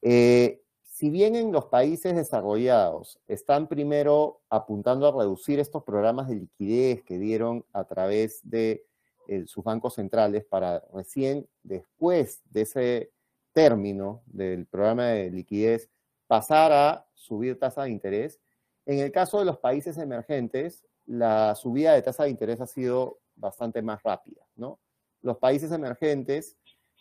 [0.00, 6.36] Eh, si bien en los países desarrollados están primero apuntando a reducir estos programas de
[6.36, 8.84] liquidez que dieron a través de
[9.26, 13.12] eh, sus bancos centrales para recién después de ese
[13.52, 15.88] término del programa de liquidez
[16.26, 18.40] pasar a subir tasa de interés,
[18.86, 23.18] en el caso de los países emergentes, la subida de tasa de interés ha sido
[23.36, 24.78] bastante más rápida, ¿no?
[25.22, 26.56] Los países emergentes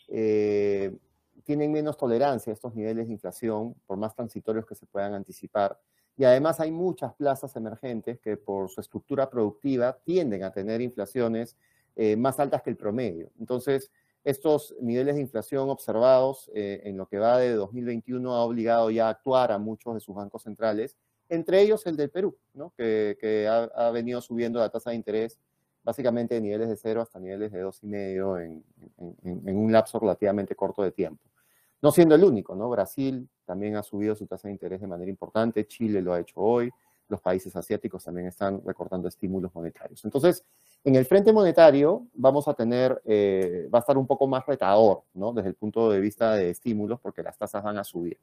[0.07, 0.95] eh,
[1.43, 5.79] tienen menos tolerancia a estos niveles de inflación, por más transitorios que se puedan anticipar.
[6.17, 11.57] Y además hay muchas plazas emergentes que por su estructura productiva tienden a tener inflaciones
[11.95, 13.31] eh, más altas que el promedio.
[13.39, 13.91] Entonces,
[14.23, 19.07] estos niveles de inflación observados eh, en lo que va de 2021 ha obligado ya
[19.07, 20.95] a actuar a muchos de sus bancos centrales,
[21.31, 22.73] entre ellos el del Perú, ¿no?
[22.77, 25.39] que, ha, venido subiendo la tasa de interés
[25.81, 28.63] básicamente de niveles de cero hasta niveles de dos y medio en,
[29.23, 31.23] un lapso relativamente corto de tiempo.
[31.81, 32.69] No siendo el único, ¿no?
[32.69, 36.39] Brasil también ha subido su tasa de interés de manera importante, Chile lo ha hecho
[36.41, 36.69] hoy,
[37.07, 40.03] los países asiáticos también están recortando estímulos monetarios.
[40.03, 40.43] Entonces,
[40.83, 45.03] en el frente monetario vamos a tener, eh, va a estar un poco más retador,
[45.13, 45.31] ¿no?
[45.31, 48.19] Desde el punto de vista de estímulos, porque las tasas van a subir.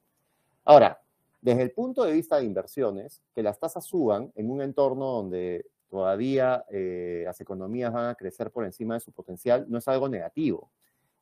[0.63, 1.01] Ahora,
[1.41, 5.65] desde el punto de vista de inversiones, que las tasas suban en un entorno donde
[5.89, 10.09] todavía eh, las economías van a crecer por encima de su potencial, no es algo
[10.09, 10.71] negativo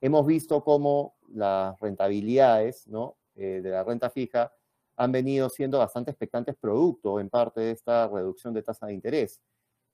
[0.02, 3.18] hemos visto cómo las rentabilidades ¿no?
[3.36, 4.54] Eh, de la renta fija
[4.96, 9.42] han venido siendo bastante expectantes producto en parte de esta reducción de tasa de interés.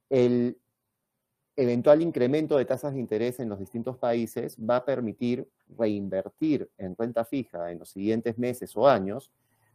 [0.09, 0.57] El
[1.55, 6.95] eventual incremento de tasas de interés en los distintos países va a permitir reinvertir en
[6.95, 9.29] renta fija en los siguientes meses o años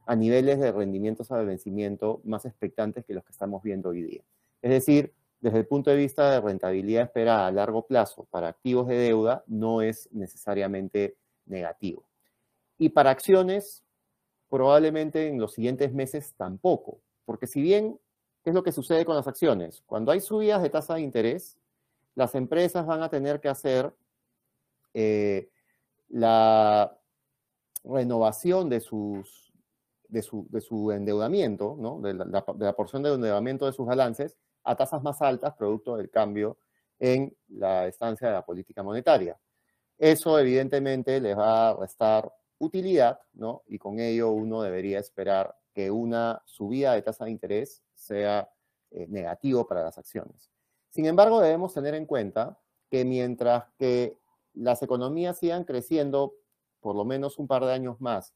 [0.08, 4.22] a niveles de rendimientos al vencimiento más expectantes que los que estamos viendo hoy día.
[4.62, 8.88] Es decir, desde el punto de vista de rentabilidad esperada a largo plazo para activos
[8.88, 12.08] de deuda, no es necesariamente negativo.
[12.78, 13.84] Y para acciones,
[14.48, 18.00] probablemente en los siguientes meses tampoco, porque si bien,
[18.42, 19.82] ¿qué es lo que sucede con las acciones?
[19.84, 21.58] Cuando hay subidas de tasa de interés,
[22.14, 23.92] las empresas van a tener que hacer
[24.94, 25.50] eh,
[26.08, 26.98] la
[27.84, 29.47] renovación de, sus,
[30.08, 32.00] de, su, endeudamiento, ¿no?
[32.00, 35.96] de, la, de la porción de endeudamiento de sus balances, a tasas más altas producto
[35.96, 36.58] del cambio
[36.98, 39.38] en la estancia de la política monetaria.
[39.96, 43.62] Eso evidentemente les va a restar utilidad, ¿no?
[43.66, 48.50] Y con ello uno debería esperar que una subida de tasa de interés sea
[48.90, 50.50] eh, negativo para las acciones.
[50.90, 52.58] Sin embargo, debemos tener en cuenta
[52.90, 54.16] que mientras que
[54.54, 56.34] las economías sigan creciendo
[56.80, 58.34] por lo menos un par de años más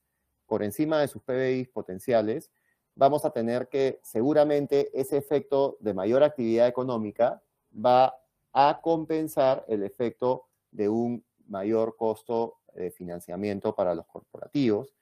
[0.52, 2.50] por encima de sus PBI potenciales,
[2.94, 7.42] vamos a tener que seguramente ese efecto de mayor actividad económica
[7.74, 8.20] va
[8.52, 14.92] a compensar el efecto de un mayor costo de financiamiento para los corporativos.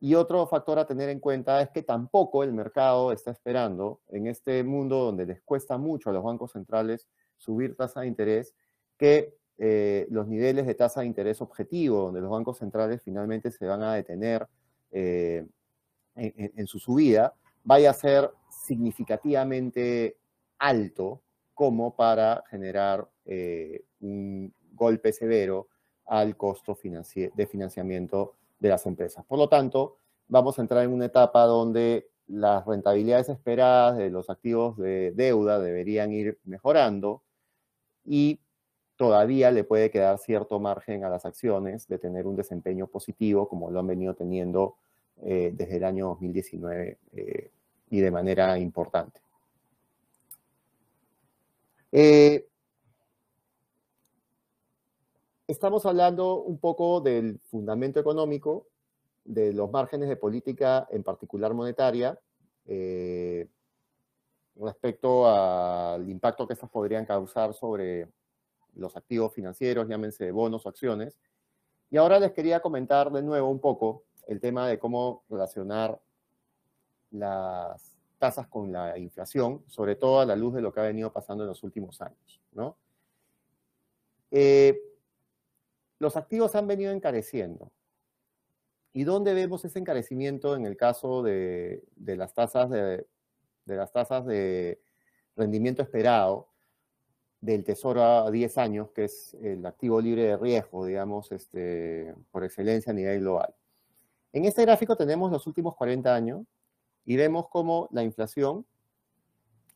[0.00, 4.26] Y otro factor a tener en cuenta es que tampoco el mercado está esperando en
[4.26, 8.54] este mundo donde les cuesta mucho a los bancos centrales subir tasa de interés,
[8.96, 13.66] que eh, los niveles de tasa de interés objetivo, donde los bancos centrales finalmente se
[13.66, 14.48] van a detener
[14.96, 15.44] eh,
[16.14, 20.16] en, su subida vaya a ser significativamente
[20.56, 21.20] alto
[21.52, 25.66] como para generar eh, un golpe severo
[26.06, 29.24] al costo de financiamiento de las empresas.
[29.24, 34.30] Por lo tanto, vamos a entrar en una etapa donde las rentabilidades esperadas de los
[34.30, 37.24] activos de deuda deberían ir mejorando
[38.04, 38.40] y
[38.96, 43.70] todavía le puede quedar cierto margen a las acciones de tener un desempeño positivo como
[43.70, 44.76] lo han venido teniendo
[45.22, 47.50] eh, desde el año 2019 eh,
[47.90, 49.20] y de manera importante.
[51.92, 52.46] Eh,
[55.46, 58.66] estamos hablando un poco del fundamento económico,
[59.24, 62.18] de los márgenes de política, en particular monetaria,
[64.56, 68.08] respecto al impacto que estas podrían causar sobre
[68.74, 71.18] los activos financieros, llámense bonos o acciones.
[71.90, 76.00] Y ahora les quería comentar de nuevo un poco el tema de cómo relacionar
[77.10, 81.12] las tasas con la inflación, sobre todo a la luz de lo que ha venido
[81.12, 82.40] pasando en los últimos años.
[84.30, 84.80] Eh,
[85.98, 87.70] los activos han venido encareciendo.
[88.92, 93.06] ¿Y dónde vemos ese encarecimiento en el caso de, las tasas de,
[93.64, 94.80] de las tasas de
[95.36, 96.48] rendimiento esperado
[97.40, 102.44] del tesoro a 10 años, que es el activo libre de riesgo, digamos, este, por
[102.44, 103.54] excelencia a nivel global?
[104.34, 106.44] En este gráfico tenemos los últimos 40 años
[107.06, 108.66] y vemos cómo la inflación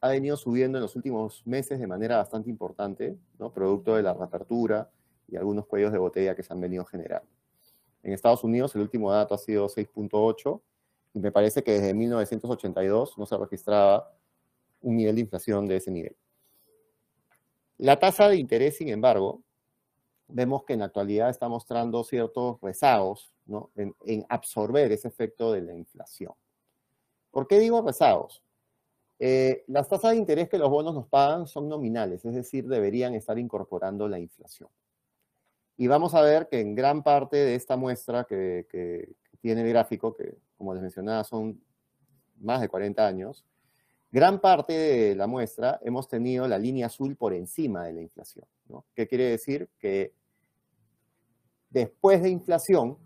[0.01, 3.17] ha venido subiendo en los últimos meses de manera bastante importante,
[3.55, 4.91] producto de la reapertura
[5.29, 7.29] y algunos cuellos de botella que se han venido generando.
[8.03, 10.61] En Estados Unidos el último dato ha sido 6.8,
[11.15, 14.13] Y me parece que desde 1982 no se registraba
[14.81, 16.17] un nivel de inflación de ese nivel.
[17.77, 19.41] La tasa de interés, sin embargo,
[20.27, 23.71] vemos que en la actualidad está mostrando ciertos rezagos ¿no?
[23.75, 26.33] en, en, absorber ese efecto de la inflación.
[27.31, 28.43] ¿Por qué digo rezagos?
[29.19, 33.15] Eh, las tasas de interés que los bonos nos pagan son nominales, es decir, deberían
[33.15, 34.69] estar incorporando la inflación.
[35.77, 39.63] Y vamos a ver que en gran parte de esta muestra que, que, que tiene
[39.63, 41.61] el gráfico, que como les mencionaba son
[42.41, 43.45] más de 40 años,
[44.11, 48.47] gran parte de la muestra hemos tenido la línea azul por encima de la inflación.
[48.69, 48.85] ¿no?
[48.95, 49.69] ¿Qué quiere decir?
[49.79, 50.13] Que
[51.71, 52.99] después de inflación,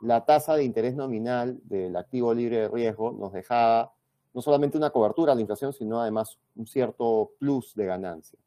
[0.00, 3.92] la tasa de interés nominal del activo libre de riesgo nos dejaba
[4.32, 8.38] no solamente una cobertura a la inflación, sino además un cierto plus de ganancia.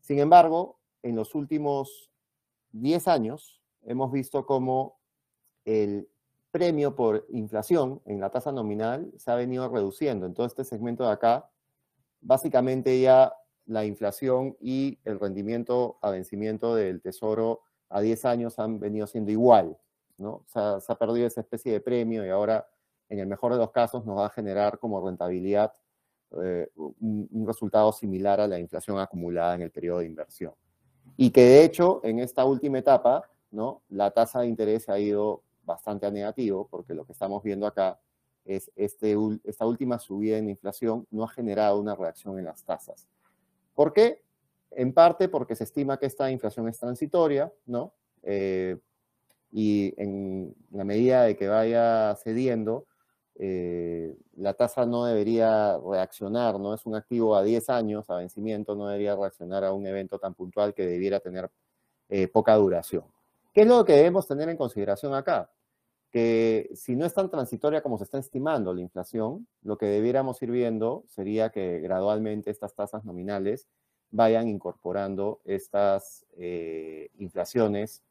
[0.00, 2.10] Sin embargo, en los últimos
[2.72, 4.98] 10 años hemos visto cómo
[5.64, 6.08] el
[6.50, 10.26] premio por inflación en la tasa nominal se ha venido reduciendo.
[10.26, 11.50] En todo este segmento de acá,
[12.20, 13.32] básicamente ya
[13.66, 19.30] la inflación y el rendimiento a vencimiento del tesoro a 10 años han venido siendo
[19.30, 19.76] igual,
[20.18, 20.30] ¿no?
[20.30, 22.68] O sea, se ha perdido esa especie de premio y ahora,
[23.08, 25.72] en el mejor de los casos, nos va a generar como rentabilidad
[26.42, 30.52] eh, un, resultado similar a la inflación acumulada en el periodo de inversión.
[31.16, 33.28] Y que de hecho, en esta última etapa.
[33.88, 37.98] La tasa de interés ha ido bastante a negativo, porque lo que estamos viendo acá
[38.44, 43.08] es este, esta última subida en inflación no ha generado una reacción en las tasas.
[43.74, 44.22] ¿Por qué?
[44.70, 47.92] En parte porque se estima que esta inflación es transitoria, ¿no?
[48.22, 48.76] Eh,
[49.58, 52.84] y en la medida de que vaya cediendo,
[53.36, 56.74] eh, la tasa no debería reaccionar, ¿no?
[56.74, 60.34] Es un activo a 10 años, a vencimiento, no debería reaccionar a un evento tan
[60.34, 61.50] puntual que debiera tener
[62.10, 63.04] eh, poca duración.
[63.54, 65.50] ¿Qué es lo que debemos tener en consideración acá?
[66.10, 70.42] Que si no es tan transitoria como se está estimando la inflación, lo que debiéramos
[70.42, 73.68] ir viendo sería que gradualmente estas tasas nominales
[74.10, 78.02] vayan incorporando estas eh, inflaciones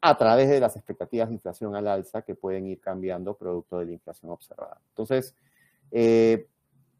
[0.00, 3.86] a través de las expectativas de inflación al alza que pueden ir cambiando producto de
[3.86, 4.80] la inflación observada.
[4.88, 5.34] Entonces,
[5.90, 6.46] eh,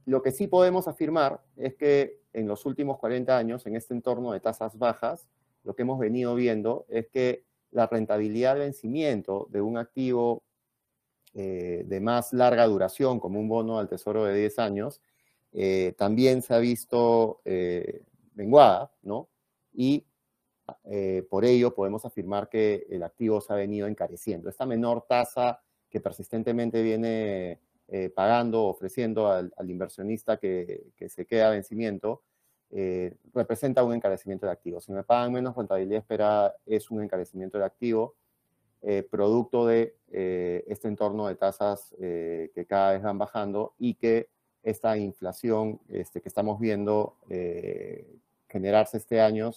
[0.04, 4.32] lo que sí podemos afirmar es que en los últimos 40 años, en este entorno
[4.32, 5.28] de tasas bajas,
[5.64, 10.42] lo que hemos venido viendo es que la rentabilidad de vencimiento de un activo
[11.34, 15.00] eh, de más larga duración, como un bono al tesoro de 10 años,
[15.52, 17.40] eh, también se ha visto
[18.34, 19.28] menguada, ¿no?
[19.72, 20.04] Y
[20.84, 24.48] eh, por ello podemos afirmar que el activo se ha venido encareciendo.
[24.48, 31.48] Esta menor tasa que persistentemente viene eh, pagando, ofreciendo al, inversionista que, que, se queda
[31.48, 32.22] a vencimiento,
[32.70, 34.80] eh, representa un encarecimiento de activo.
[34.80, 38.14] Si me pagan menos rentabilidad esperada, es un encarecimiento de activo,
[38.82, 43.94] eh, producto de eh, este entorno de tasas eh, que cada vez van bajando y
[43.94, 44.28] que
[44.62, 48.06] esta inflación este, que estamos viendo eh,
[48.48, 49.52] generarse este año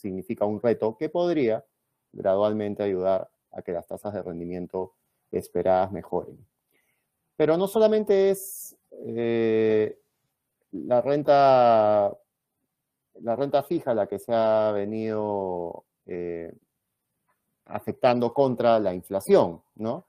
[0.00, 1.64] significa un reto que podría
[2.12, 4.94] gradualmente ayudar a que las tasas de rendimiento
[5.30, 6.38] esperadas mejoren.
[7.36, 9.98] Pero no solamente es eh,
[10.72, 12.16] la renta
[13.22, 16.52] la renta fija la que se ha venido eh,
[17.66, 20.06] afectando contra la inflación, ¿no?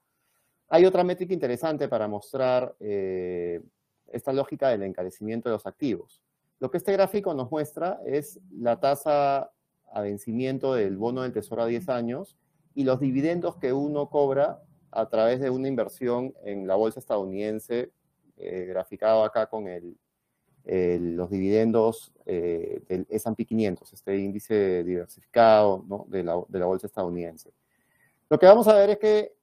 [0.70, 3.62] Hay otra métrica interesante para mostrar eh,
[4.08, 6.22] esta lógica del encarecimiento de los activos.
[6.60, 9.52] Lo que este gráfico nos muestra es la tasa
[9.92, 12.38] a vencimiento del bono del tesoro a 10 años
[12.74, 14.62] y los dividendos que uno cobra
[14.92, 17.92] a través de una inversión en la bolsa estadounidense,
[18.38, 19.98] eh, graficado acá con el,
[20.66, 26.06] el, los dividendos eh, del S&P 500, este índice diversificado ¿no?
[26.10, 27.52] de, la, de, la, bolsa estadounidense.
[28.30, 29.34] Lo que vamos a ver es que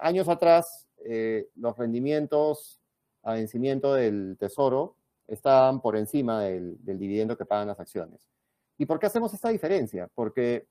[0.00, 2.80] años atrás eh, los rendimientos
[3.22, 4.96] a vencimiento del tesoro
[5.26, 8.31] estaban por encima del, del dividendo que pagan las acciones.
[8.78, 10.08] ¿Y por qué hacemos esta diferencia?
[10.14, 10.66] Porque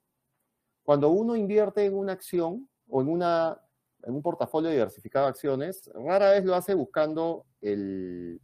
[0.84, 6.44] cuando uno invierte en una acción o en, un portafolio diversificado de acciones, rara vez
[6.44, 8.42] lo hace buscando el,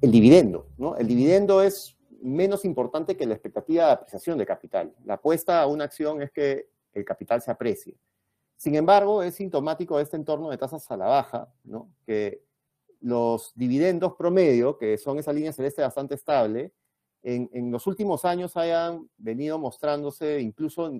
[0.00, 0.66] dividendo.
[0.98, 4.94] El dividendo es menos importante que la expectativa de apreciación de capital.
[5.04, 7.96] La apuesta a una acción es que el capital se aprecie.
[8.56, 11.90] Sin embargo, es sintomático de este entorno de tasas a la baja, ¿no?
[12.04, 12.42] que
[13.00, 16.72] los dividendos promedio, que son esa línea celeste bastante estable,
[17.22, 20.90] en, en los últimos años hayan venido mostrándose incluso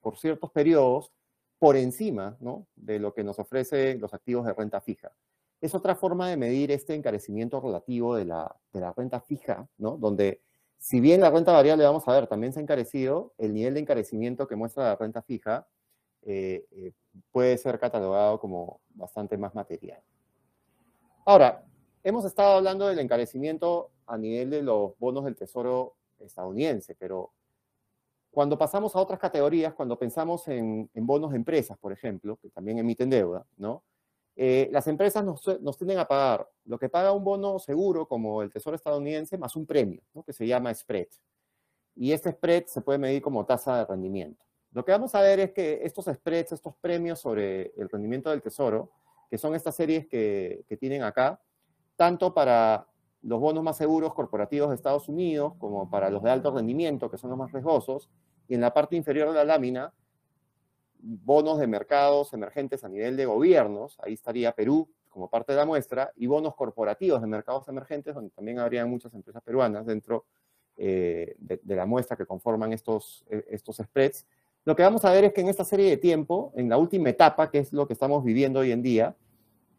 [0.00, 1.12] por ciertos periodos
[1.58, 2.66] por encima ¿no?
[2.76, 5.12] de lo que nos ofrece los activos de renta fija.
[5.60, 9.96] Es otra forma de medir este encarecimiento relativo de la, de la renta fija, ¿no?
[9.96, 10.42] donde
[10.78, 13.80] si bien la renta variable, vamos a ver, también se ha encarecido, el nivel de
[13.80, 15.66] encarecimiento que muestra la renta fija
[17.30, 20.02] puede ser catalogado como bastante más material.
[21.26, 21.64] Ahora,
[22.02, 27.32] hemos estado hablando del encarecimiento a nivel de los bonos del Tesoro estadounidense, pero
[28.30, 32.78] cuando pasamos a otras categorías, cuando pensamos en, bonos de empresas, por ejemplo, que también
[32.78, 33.84] emiten deuda, ¿no?
[34.36, 38.42] Eh, las empresas nos, nos, tienden a pagar lo que paga un bono seguro como
[38.42, 40.24] el Tesoro estadounidense más un premio, ¿no?
[40.24, 41.06] que se llama spread.
[41.94, 44.44] Y este spread se puede medir como tasa de rendimiento.
[44.72, 48.42] Lo que vamos a ver es que estos spreads, estos premios sobre el rendimiento del
[48.42, 48.90] Tesoro,
[49.30, 51.40] que son estas series que, que tienen acá,
[51.96, 52.86] tanto para
[53.22, 57.16] los bonos más seguros corporativos de Estados Unidos como para los de alto rendimiento, que
[57.16, 58.10] son los más riesgosos,
[58.48, 59.94] y en la parte inferior de la lámina,
[60.98, 65.64] bonos de mercados emergentes a nivel de gobiernos, ahí estaría Perú como parte de la
[65.64, 70.26] muestra, y bonos corporativos de mercados emergentes, donde también habría muchas empresas peruanas dentro
[70.76, 74.26] eh, de, la muestra que conforman estos, eh, estos spreads.
[74.64, 77.10] Lo que vamos a ver es que en esta serie de tiempo, en la última
[77.10, 79.14] etapa, que es lo que estamos viviendo hoy en día,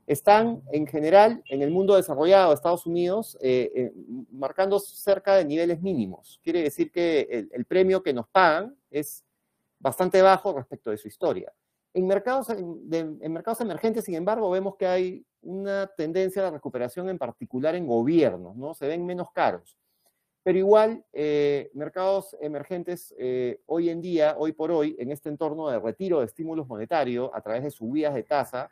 [0.06, 3.94] están en general en el mundo desarrollado de Estados Unidos eh, eh,
[4.32, 6.40] marcando cerca de niveles mínimos.
[6.44, 9.24] Quiere decir que el, premio que nos pagan es
[9.80, 11.52] bastante bajo respecto de su historia.
[11.94, 17.18] En mercados, en mercados emergentes, sin embargo, vemos que hay una tendencia de recuperación en
[17.18, 18.74] particular en gobiernos, ¿no?
[18.74, 19.78] Se ven menos caros.
[20.46, 23.14] Pero igual, eh, mercados emergentes
[23.66, 27.42] hoy en día, hoy por hoy, en este entorno de retiro de estímulos monetarios a
[27.42, 28.70] través de subidas de tasa,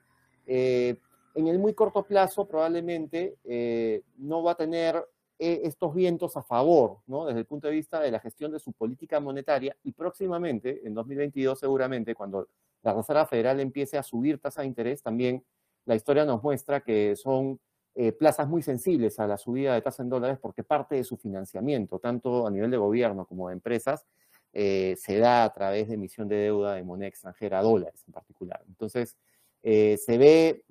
[1.35, 5.03] en el muy corto plazo probablemente eh, no va a tener
[5.39, 7.25] eh, estos vientos a favor, ¿no?
[7.25, 10.93] Desde el punto de vista de la gestión de su política monetaria y próximamente, en
[10.93, 12.47] 2022 seguramente, cuando
[12.83, 15.43] la Reserva Federal empiece a subir tasa de interés, también
[15.85, 17.59] la historia nos muestra que son
[17.95, 21.17] eh, plazas muy sensibles a la subida de tasa en dólares porque parte de su
[21.17, 24.05] financiamiento, tanto a nivel de gobierno como de empresas,
[24.53, 28.63] se da a través de emisión de deuda de moneda extranjera, dólares en particular.
[28.67, 29.17] Entonces,
[29.63, 30.63] se ve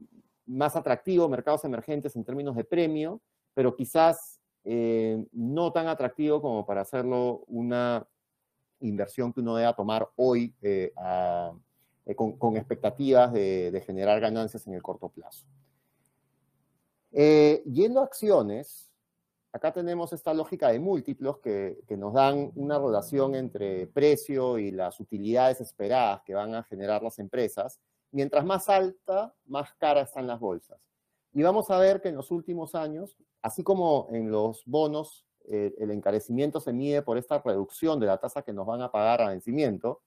[0.46, 3.20] más atractivo, mercados emergentes en términos de premio,
[3.54, 8.06] pero quizás eh, no tan atractivo como para hacerlo una
[8.80, 10.92] inversión que uno deba tomar hoy eh,
[12.06, 15.46] eh, con, expectativas de, generar ganancias en el corto plazo.
[17.12, 18.90] Yendo a acciones,
[19.52, 24.70] acá tenemos esta lógica de múltiplos que, que, nos dan una relación entre precio y
[24.70, 27.80] las utilidades esperadas que van a generar las empresas
[28.12, 30.78] mientras más alta, más cara están las bolsas.
[31.32, 35.74] Y vamos a ver que en los últimos años, así como en los bonos, eh,
[35.78, 39.22] el encarecimiento se mide por esta reducción de la tasa que nos van a pagar
[39.22, 40.02] a vencimiento,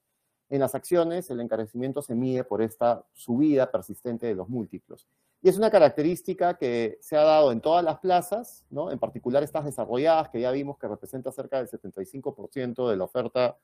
[0.50, 5.08] en las acciones el encarecimiento se mide por esta subida persistente de los múltiplos.
[5.46, 8.90] Y es una característica que se ha dado en todas las plazas, ¿no?
[8.90, 13.56] en particular estas desarrolladas, que ya vimos que representa cerca del 75% de la oferta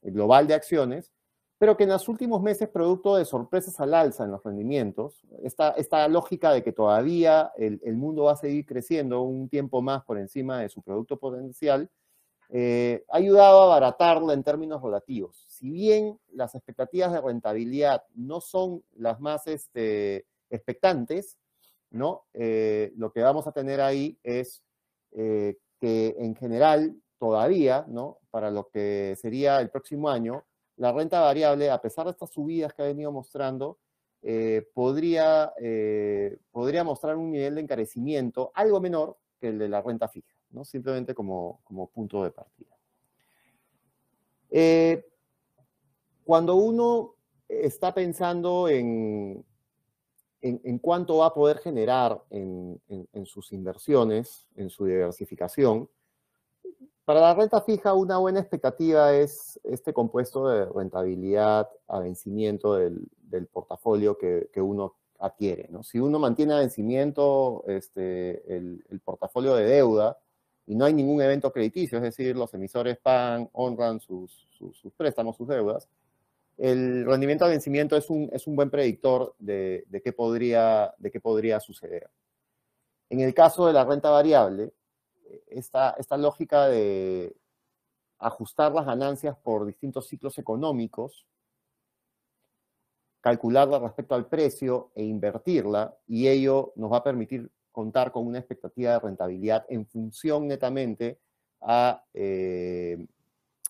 [0.00, 1.10] global de acciones,
[1.58, 5.70] pero que en los últimos meses, producto de sorpresas al alza en los rendimientos, esta,
[5.70, 10.18] esta lógica de que todavía el, mundo va a seguir creciendo un tiempo más por
[10.18, 11.90] encima de su producto potencial,
[12.50, 15.46] eh, ha ayudado a abaratarla en términos relativos.
[15.48, 21.38] Si bien las expectativas de rentabilidad no son las más este, expectantes,
[21.94, 22.26] ¿no?
[22.34, 24.62] Eh, lo que vamos a tener ahí es
[25.12, 28.18] eh, que en general todavía, ¿no?
[28.30, 30.44] para lo que sería el próximo año,
[30.76, 33.78] la renta variable, a pesar de estas subidas que ha venido mostrando,
[34.22, 35.52] eh, podría,
[36.50, 40.64] podría mostrar un nivel de encarecimiento algo menor que el de la renta fija, ¿no?
[40.64, 41.60] simplemente como,
[41.94, 42.76] punto de partida.
[46.24, 47.14] Cuando uno
[47.48, 49.44] está pensando en,
[50.44, 55.88] en, cuánto va a poder generar en sus inversiones, en su diversificación,
[57.04, 63.10] para la renta fija, una buena expectativa es este compuesto de rentabilidad a vencimiento del,
[63.52, 65.68] portafolio que, uno adquiere.
[65.70, 65.82] ¿no?
[65.82, 70.18] Si uno mantiene a vencimiento este, el, portafolio de deuda
[70.66, 74.46] y no hay ningún evento crediticio, es decir, los emisores pagan, honran sus,
[74.96, 75.88] préstamos, sus deudas,
[76.56, 81.20] el rendimiento a vencimiento es un, es un buen predictor de, qué podría, de qué
[81.20, 82.10] podría suceder.
[83.10, 84.72] En el caso de la renta variable,
[85.46, 87.36] esta, esta lógica de
[88.18, 91.26] ajustar las ganancias por distintos ciclos económicos,
[93.20, 98.38] calcularla respecto al precio e invertirla, y ello nos va a permitir contar con una
[98.38, 101.18] expectativa de rentabilidad en función netamente
[101.60, 103.06] a, eh,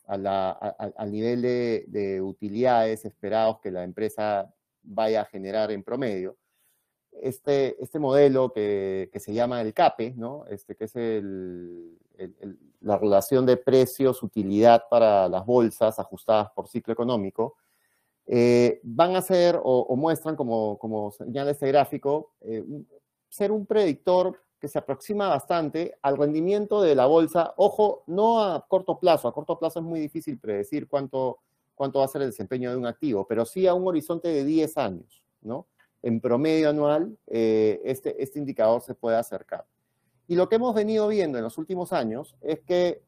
[0.06, 4.52] al nivel de, de, utilidades esperados que la empresa
[4.82, 6.36] vaya a generar en promedio
[7.20, 10.44] este, este modelo que, se llama el CAPE, ¿no?
[10.46, 10.94] este, que es
[12.80, 17.56] la relación de precios-utilidad para las bolsas ajustadas por ciclo económico,
[18.26, 22.64] eh, van a ser o, muestran, como, como señala este gráfico, eh,
[23.28, 27.52] ser un predictor que se aproxima bastante al rendimiento de la bolsa.
[27.58, 31.40] Ojo, no a corto plazo, a corto plazo es muy difícil predecir cuánto,
[31.74, 34.42] cuánto va a ser el desempeño de un activo, pero sí a un horizonte de
[34.42, 35.66] 10 años, ¿no?
[36.00, 39.66] En promedio anual, eh, este, este indicador se puede acercar.
[40.28, 43.02] Y lo que hemos venido viendo en los últimos años es que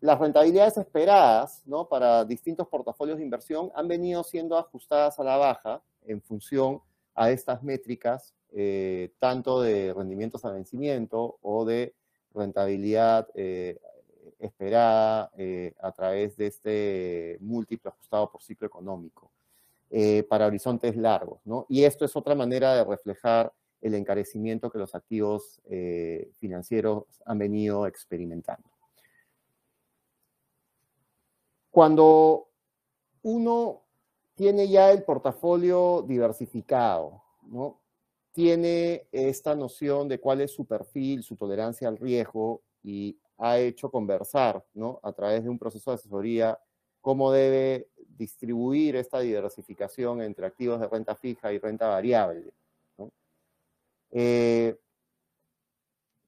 [0.00, 1.88] las rentabilidades esperadas ¿no?
[1.88, 6.82] para distintos portafolios de inversión han venido siendo ajustadas a la baja en función
[7.14, 11.92] a estas métricas, eh, tanto de rendimientos a vencimiento o de
[12.32, 13.80] rentabilidad eh,
[14.38, 19.32] esperada eh, a través de este múltiplo ajustado por ciclo económico
[20.28, 21.40] para horizontes largos.
[21.44, 21.66] ¿no?
[21.68, 25.60] Y esto es otra manera de reflejar el encarecimiento que los activos
[26.40, 28.68] financieros han venido experimentando.
[31.70, 32.48] Cuando
[33.22, 33.82] uno
[34.34, 37.83] tiene ya el portafolio diversificado, ¿no?
[38.34, 43.92] Tiene esta noción de cuál es su perfil, su tolerancia al riesgo y ha hecho
[43.92, 44.98] conversar ¿no?
[45.04, 46.58] a través de un proceso de asesoría
[47.00, 52.52] cómo debe distribuir esta diversificación entre activos de renta fija y renta variable.
[54.10, 54.76] Eh,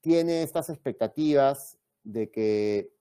[0.01, 2.93] tiene estas expectativas de que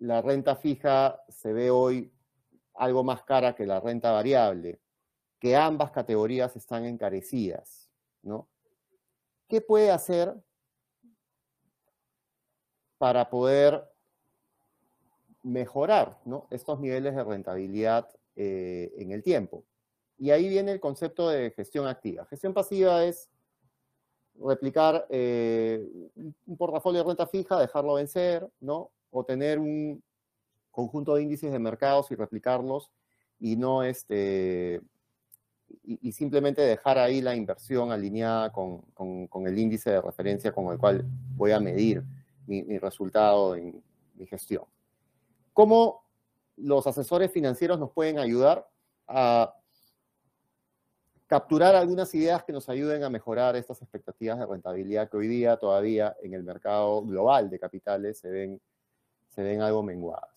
[0.00, 2.12] la renta fija se ve hoy
[2.74, 4.80] algo más cara que la renta variable,
[5.38, 7.81] que ambas categorías están encarecidas,
[8.22, 8.48] ¿no?
[9.48, 10.34] ¿Qué puede hacer
[12.98, 13.84] para poder
[15.42, 16.18] mejorar
[16.50, 19.64] estos niveles de rentabilidad eh, en el tiempo?
[20.18, 22.24] Y ahí viene el concepto de gestión activa.
[22.26, 23.28] Gestión pasiva es
[24.36, 25.86] replicar eh,
[26.46, 28.90] un portafolio de renta fija, dejarlo vencer, ¿no?
[29.12, 30.02] o tener un
[30.70, 32.90] conjunto de índices de mercados y replicarlos
[33.38, 34.80] y no este
[35.84, 38.84] y, simplemente dejar ahí la inversión alineada con,
[39.46, 41.04] el índice de referencia con el cual
[41.36, 42.02] voy a medir
[42.46, 43.82] mi, mi resultado en
[44.14, 44.64] mi gestión.
[45.52, 46.04] ¿Cómo
[46.56, 48.68] los asesores financieros nos pueden ayudar
[49.08, 49.54] a
[51.26, 55.56] capturar algunas ideas que nos ayuden a mejorar estas expectativas de rentabilidad que hoy día
[55.56, 58.60] todavía en el mercado global de capitales se ven
[59.34, 60.31] se ven algo menguadas.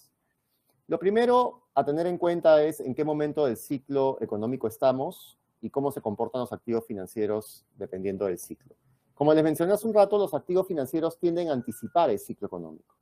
[0.87, 5.71] Lo primero a tener en cuenta es en qué momento del ciclo económico estamos y
[5.71, 8.75] cómo se comportan los activos financieros dependiendo del ciclo.
[9.15, 12.95] Como les mencioné hace un rato, los activos financieros tienden a anticipar el ciclo económico.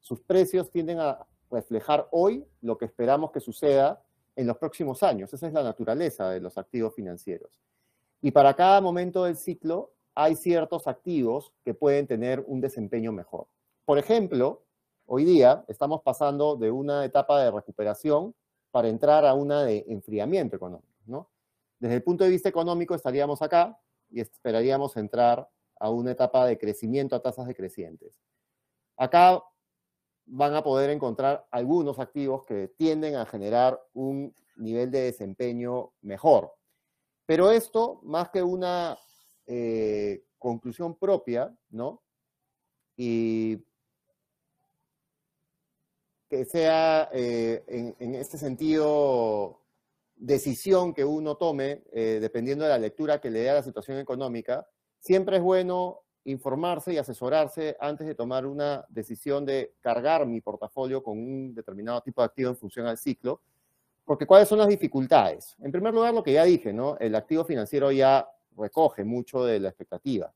[0.00, 4.02] Sus precios tienden a reflejar hoy lo que esperamos que suceda
[4.34, 5.32] en los próximos años.
[5.32, 7.60] Esa es la naturaleza de los activos financieros.
[8.20, 13.46] Y para cada momento del ciclo hay ciertos activos que pueden tener un desempeño mejor.
[13.84, 14.62] Por ejemplo,
[15.06, 18.34] Hoy día estamos pasando de una etapa de recuperación
[18.70, 21.30] para entrar a una de enfriamiento económico, ¿no?
[21.78, 23.78] Desde el punto de vista económico estaríamos acá
[24.08, 25.48] y esperaríamos entrar
[25.78, 28.14] a una etapa de crecimiento a tasas decrecientes.
[28.96, 29.42] Acá
[30.26, 36.54] van a poder encontrar algunos activos que tienden a generar un nivel de desempeño mejor.
[37.26, 38.96] Pero esto, más que una
[39.46, 42.02] eh, conclusión propia, ¿no?
[42.96, 43.64] Y
[46.32, 49.60] que sea eh, en, este sentido
[50.16, 53.98] decisión que uno tome, eh, dependiendo de la lectura que le dé a la situación
[53.98, 54.66] económica,
[54.98, 61.02] siempre es bueno informarse y asesorarse antes de tomar una decisión de cargar mi portafolio
[61.02, 63.42] con un determinado tipo de activo en función al ciclo,
[64.02, 65.54] porque cuáles son las dificultades.
[65.60, 66.96] En primer lugar, lo que ya dije, ¿no?
[66.98, 68.26] El activo financiero ya
[68.56, 70.32] recoge mucho de la expectativa.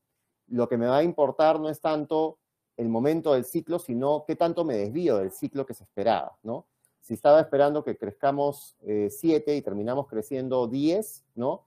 [0.49, 2.37] Lo que me va a importar no es tanto
[2.77, 6.65] el momento del ciclo, sino qué tanto me desvío del ciclo que se esperaba, ¿no?
[7.01, 11.65] Si estaba esperando que crezcamos 7 eh, y terminamos creciendo 10, ¿no?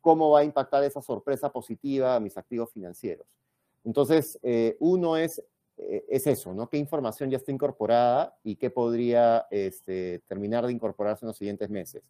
[0.00, 3.26] ¿Cómo va a impactar esa sorpresa positiva a mis activos financieros?
[3.84, 5.42] Entonces, eh, uno es,
[5.76, 6.68] eh, es eso, ¿no?
[6.68, 11.70] ¿Qué información ya está incorporada y qué podría este, terminar de incorporarse en los siguientes
[11.70, 12.02] meses?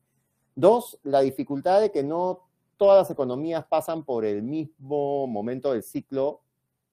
[0.54, 5.82] Dos, la dificultad de que no todas las economías pasan por el mismo momento del
[5.82, 6.40] ciclo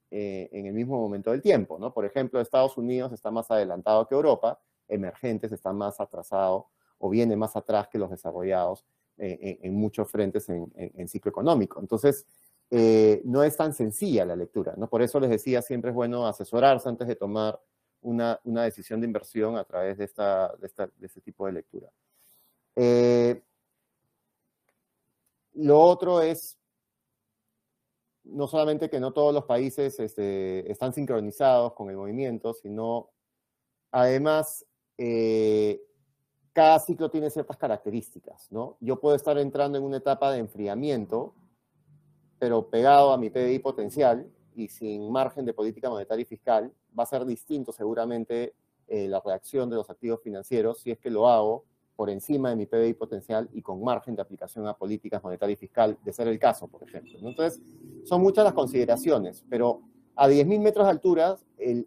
[0.10, 1.94] eh, en el mismo momento del tiempo, ¿no?
[1.94, 6.64] Por ejemplo, Estados Unidos está más adelantado que Europa, emergentes están más atrasados
[7.00, 8.86] o viene más atrás que los desarrollados
[9.18, 11.82] eh, en, muchos frentes en, ciclo económico.
[11.82, 12.26] Entonces,
[12.72, 14.88] eh, no es tan sencilla la lectura, ¿no?
[14.90, 17.60] Por eso les decía, siempre es bueno asesorarse antes de tomar
[18.02, 21.92] una, decisión de inversión a través de, esta, de este tipo de lectura.
[25.54, 26.58] lo otro es
[28.30, 33.10] no solamente que no todos los países este, están sincronizados con el movimiento, sino
[33.92, 34.66] además
[34.98, 35.82] eh,
[36.54, 38.78] cada ciclo tiene ciertas características, ¿no?
[38.80, 41.36] Yo puedo estar entrando en una etapa de enfriamiento,
[42.40, 47.04] pero pegado a mi PBI potencial y sin margen de política monetaria y fiscal, va
[47.04, 48.56] a ser distinto seguramente
[48.88, 51.66] eh, la reacción de los activos financieros si es que lo hago
[51.98, 55.58] por encima de mi PBI potencial y con margen de aplicación a políticas monetaria y
[55.58, 57.18] fiscal, de ser el caso, por ejemplo.
[57.20, 57.60] Entonces,
[58.06, 59.82] son muchas las consideraciones, pero
[60.16, 61.38] a 10.000 metros de altura,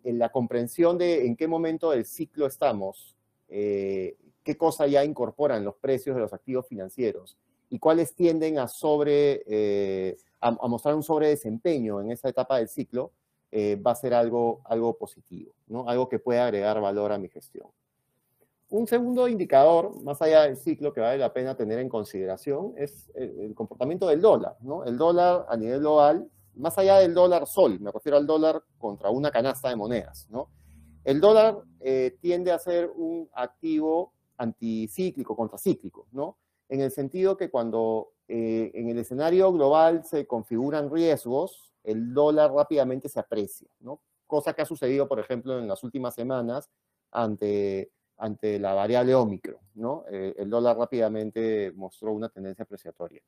[0.04, 3.16] la comprensión de en qué momento del ciclo estamos,
[3.48, 7.38] eh, qué cosa ya incorporan los precios de los activos financieros
[7.68, 13.12] y cuáles tienden a, sobre, eh, a, mostrar un sobredesempeño en esa etapa del ciclo,
[13.52, 15.88] eh, va a ser algo, algo positivo, ¿no?
[15.88, 17.68] algo que puede agregar valor a mi gestión.
[18.70, 23.10] Un segundo indicador, más allá del ciclo, que vale la pena tener en consideración es
[23.16, 24.56] el, comportamiento del dólar.
[24.86, 29.10] El dólar a nivel global, más allá del dólar sol, me refiero al dólar contra
[29.10, 30.28] una canasta de monedas.
[31.02, 36.36] El dólar eh, tiende a ser un activo anticíclico, contracíclico, ¿no?
[36.68, 42.52] en el sentido que cuando eh, en el escenario global se configuran riesgos, el dólar
[42.52, 44.00] rápidamente se aprecia, ¿no?
[44.28, 46.70] cosa que ha sucedido, por ejemplo, en las últimas semanas
[47.10, 47.90] ante
[48.20, 50.04] ante la variable Omicron, ¿no?
[50.10, 53.22] Eh, el dólar rápidamente mostró una tendencia apreciatoria.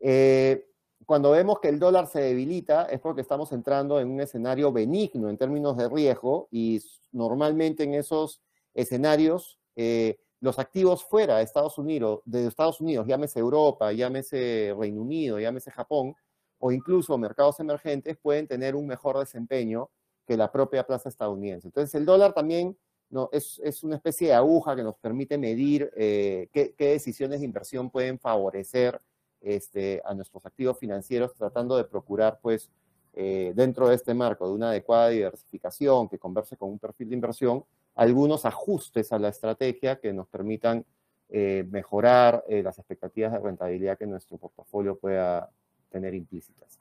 [0.00, 0.66] Eh,
[1.04, 5.30] cuando vemos que el dólar se debilita es porque estamos entrando en un escenario benigno
[5.30, 8.42] en términos de riesgo y normalmente en esos
[8.74, 15.02] escenarios eh, los activos fuera de Estados Unidos, de Estados Unidos, llámese Europa, llámese Reino
[15.02, 16.14] Unido, llámese Japón,
[16.58, 19.90] o incluso mercados emergentes, pueden tener un mejor desempeño
[20.26, 21.68] que la propia plaza estadounidense.
[21.68, 22.76] Entonces el dólar también
[23.10, 27.90] no, es, una especie de aguja que nos permite medir eh, qué, decisiones de inversión
[27.90, 29.00] pueden favorecer
[29.40, 32.70] este, a nuestros activos financieros, tratando de procurar, pues,
[33.14, 37.14] eh, dentro de este marco de una adecuada diversificación que converse con un perfil de
[37.14, 40.84] inversión, algunos ajustes a la estrategia que nos permitan
[41.28, 45.50] eh, mejorar las expectativas de rentabilidad que nuestro portafolio pueda
[45.90, 46.78] tener implícitas.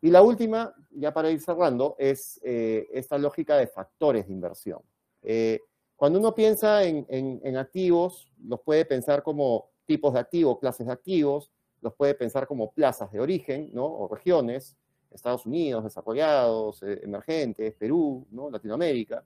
[0.00, 4.80] Y la última, ya para ir cerrando, es esta lógica de factores de inversión.
[5.22, 5.60] Eh,
[5.96, 11.50] cuando uno piensa en, activos, los puede pensar como tipos de activos, clases de activos,
[11.80, 13.84] los puede pensar como plazas de origen, ¿no?
[13.84, 14.76] O regiones,
[15.10, 18.50] Estados Unidos, desarrollados, eh, emergentes, Perú, ¿no?
[18.50, 19.24] Latinoamérica.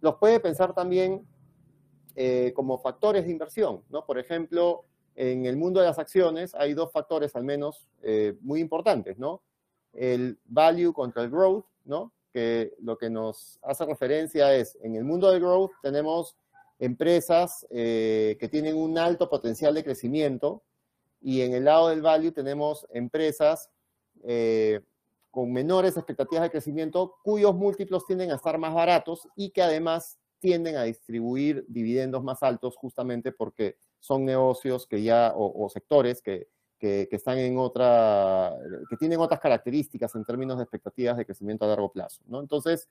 [0.00, 1.26] Los puede pensar también
[2.16, 4.04] eh, como factores de inversión, ¿no?
[4.04, 7.88] Por ejemplo, en el mundo de las acciones hay dos factores al menos
[8.40, 9.42] muy importantes, ¿no?
[9.92, 12.12] El value contra el growth, ¿no?
[12.30, 16.36] Que lo que nos hace referencia es, en el mundo de growth tenemos
[16.78, 20.62] empresas eh, que tienen un alto potencial de crecimiento
[21.20, 23.70] y en el lado del value tenemos empresas
[24.24, 24.80] eh,
[25.30, 30.18] con menores expectativas de crecimiento cuyos múltiplos tienden a estar más baratos y que además
[30.38, 36.48] tienden a distribuir dividendos más altos justamente porque son negocios que ya, o sectores que,
[36.80, 38.56] que, están en otra,
[38.88, 42.22] que tienen otras características en términos de expectativas de crecimiento a largo plazo.
[42.26, 42.40] ¿no?
[42.40, 42.88] Entonces,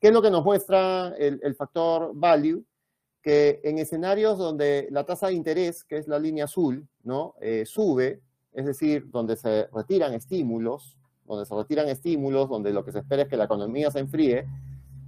[0.00, 2.64] ¿qué es lo que nos muestra el, factor value?
[3.22, 7.34] Que en escenarios donde la tasa de interés, que es la línea azul, ¿no?
[7.40, 8.20] Eh, sube,
[8.52, 13.22] es decir, donde se retiran estímulos, donde se retiran estímulos, donde lo que se espera
[13.22, 14.46] es que la economía se enfríe,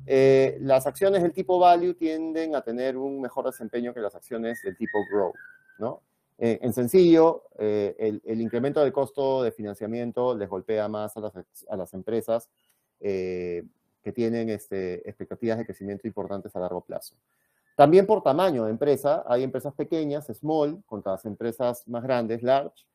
[0.06, 4.60] eh, las acciones del tipo value tienden a tener un mejor desempeño que las acciones
[4.62, 5.36] del tipo growth,
[5.78, 6.02] ¿no?
[6.42, 11.92] Eh, en sencillo, eh, el, incremento del costo de financiamiento les golpea más a las,
[11.92, 12.48] empresas
[12.98, 13.62] eh,
[14.02, 17.14] que tienen este, expectativas de crecimiento importantes a largo plazo.
[17.76, 22.86] También por tamaño de empresa, hay empresas pequeñas, small, contra las empresas más grandes, large.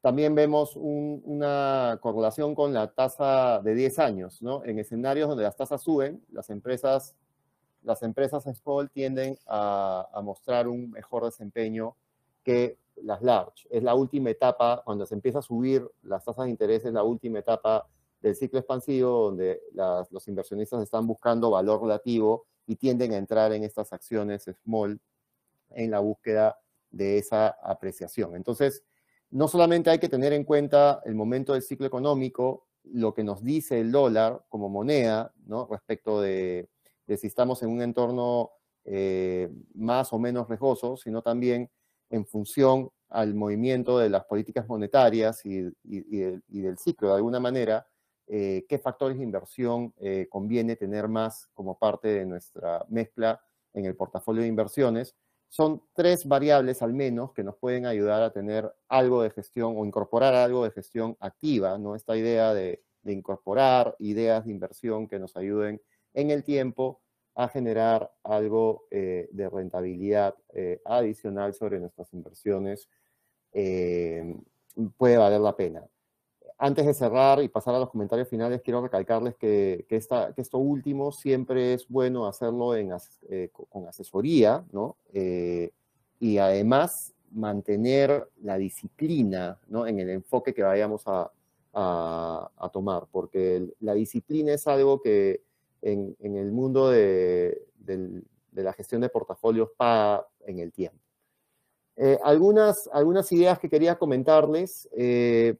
[0.00, 4.64] También vemos una correlación con la tasa de 10 años, ¿no?
[4.64, 7.14] En escenarios donde las tasas suben, las empresas,
[7.82, 11.94] las empresas small tienden a, a mostrar un mejor desempeño
[12.42, 13.66] que las large.
[13.70, 17.02] Es la última etapa, cuando se empieza a subir las tasas de interés, es la
[17.02, 17.86] última etapa
[18.20, 19.62] del ciclo expansivo donde
[20.10, 25.00] los inversionistas están buscando valor relativo y tienden a entrar en estas acciones small
[25.70, 26.58] en la búsqueda
[26.90, 28.36] de esa apreciación.
[28.36, 28.84] Entonces,
[29.30, 33.42] no solamente hay que tener en cuenta el momento del ciclo económico, lo que nos
[33.42, 35.68] dice el dólar como moneda, ¿no?
[35.70, 36.68] respecto de,
[37.16, 38.50] si estamos en un entorno
[38.84, 41.70] eh, más o menos riesgoso, sino también
[42.10, 47.86] en función al movimiento de las políticas monetarias y, del, ciclo, de alguna manera,
[48.26, 53.40] eh, qué factores de inversión eh, conviene tener más como parte de nuestra mezcla
[53.72, 55.16] en el portafolio de inversiones.
[55.48, 59.84] Son tres variables al menos que nos pueden ayudar a tener algo de gestión o
[59.84, 61.96] incorporar algo de gestión activa, ¿no?
[61.96, 65.82] Esta idea de, de incorporar ideas de inversión que nos ayuden
[66.14, 67.00] en el tiempo
[67.34, 70.34] a generar algo de rentabilidad
[70.84, 72.88] adicional sobre nuestras inversiones,
[74.96, 75.84] puede valer la pena.
[76.62, 80.42] Antes de cerrar y pasar a los comentarios finales, quiero recalcarles que, que, esta, que
[80.42, 82.92] esto último siempre es bueno hacerlo en,
[83.30, 84.96] eh, con asesoría, ¿no?
[85.14, 85.70] Eh,
[86.18, 89.86] y además mantener la disciplina, ¿no?
[89.86, 91.32] En el enfoque que vayamos a,
[91.72, 95.40] a, a tomar, porque la disciplina es algo que
[95.82, 98.22] en, en el mundo de, de,
[98.52, 100.98] de, la gestión de portafolios paga en el tiempo.
[101.96, 104.88] Eh, algunas, algunas ideas que quería comentarles.
[104.96, 105.56] Eh,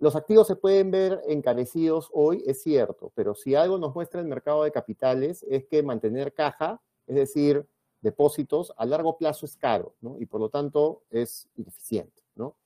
[0.00, 4.26] los activos se pueden ver encarecidos hoy, es cierto, pero si algo nos muestra el
[4.26, 7.66] mercado de capitales es que mantener caja, es decir,
[8.00, 9.94] depósitos, a largo plazo es caro.
[10.18, 12.56] Y por lo tanto es ineficiente, ¿no?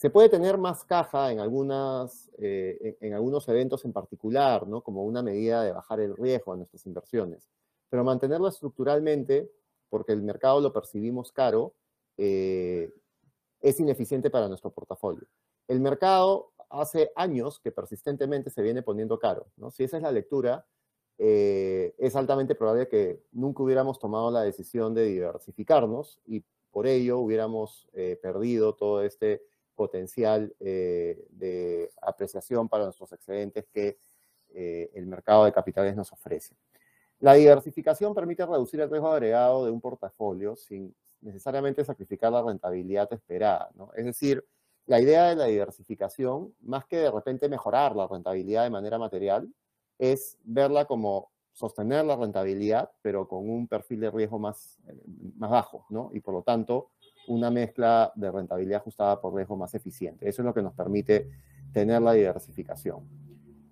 [0.00, 4.80] Se puede tener más caja eh, en, algunos eventos en particular, ¿no?
[4.80, 7.50] Como una medida de bajar el riesgo a nuestras inversiones.
[7.90, 9.52] Pero mantenerlo estructuralmente,
[9.90, 11.74] porque el mercado lo percibimos caro,
[12.16, 12.90] eh,
[13.60, 15.28] es ineficiente para nuestro portafolio.
[15.68, 19.48] El mercado hace años que persistentemente se viene poniendo caro.
[19.58, 19.70] ¿no?
[19.70, 20.64] Si esa es la lectura,
[21.18, 27.18] eh, es altamente probable que nunca hubiéramos tomado la decisión de diversificarnos y por ello
[27.18, 27.86] hubiéramos
[28.22, 29.42] perdido todo este
[29.74, 33.98] potencial eh, de apreciación para nuestros excedentes que
[34.52, 36.56] eh, el mercado de capitales nos ofrece.
[37.20, 43.12] La diversificación permite reducir el riesgo agregado de un portafolio sin necesariamente sacrificar la rentabilidad
[43.12, 43.70] esperada.
[43.94, 44.44] Es decir,
[44.86, 49.52] la idea de la diversificación, más que de repente mejorar la rentabilidad de manera material,
[49.98, 54.78] es verla como sostener la rentabilidad, pero con un perfil de riesgo más,
[55.36, 56.10] más bajo, ¿no?
[56.14, 56.90] Y por lo tanto,
[57.28, 60.28] una mezcla de rentabilidad ajustada por riesgo más eficiente.
[60.28, 61.30] Eso es lo que nos permite
[61.72, 63.00] tener la diversificación.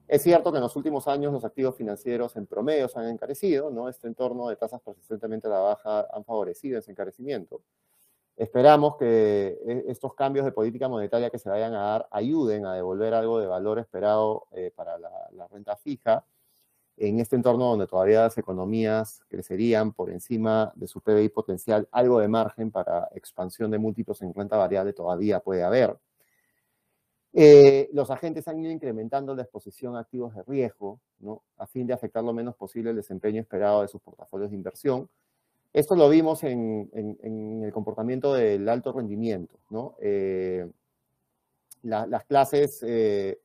[0.06, 3.70] Es cierto que en los últimos años los activos financieros en promedio se han encarecido,
[3.70, 3.90] ¿no?
[3.90, 7.60] Este entorno de tasas persistentemente a la baja han favorecido ese encarecimiento.
[8.34, 12.74] Esperamos que e, estos cambios de política monetaria que se vayan a dar ayuden a
[12.74, 16.24] devolver algo de valor esperado eh, para la, la, renta fija
[17.00, 22.20] en este entorno donde todavía las economías crecerían por encima de su PBI potencial, algo
[22.20, 25.96] de margen para expansión de múltiplos en renta variable todavía puede haber.
[27.32, 31.42] Eh, los agentes han ido incrementando la exposición a activos de riesgo, ¿no?
[31.56, 35.08] a fin de afectar lo menos posible el desempeño esperado de sus portafolios de inversión,
[35.72, 39.96] esto lo vimos en, en, el comportamiento del alto rendimiento, ¿no?
[40.00, 40.66] Eh,
[41.82, 43.38] la, las clases eh,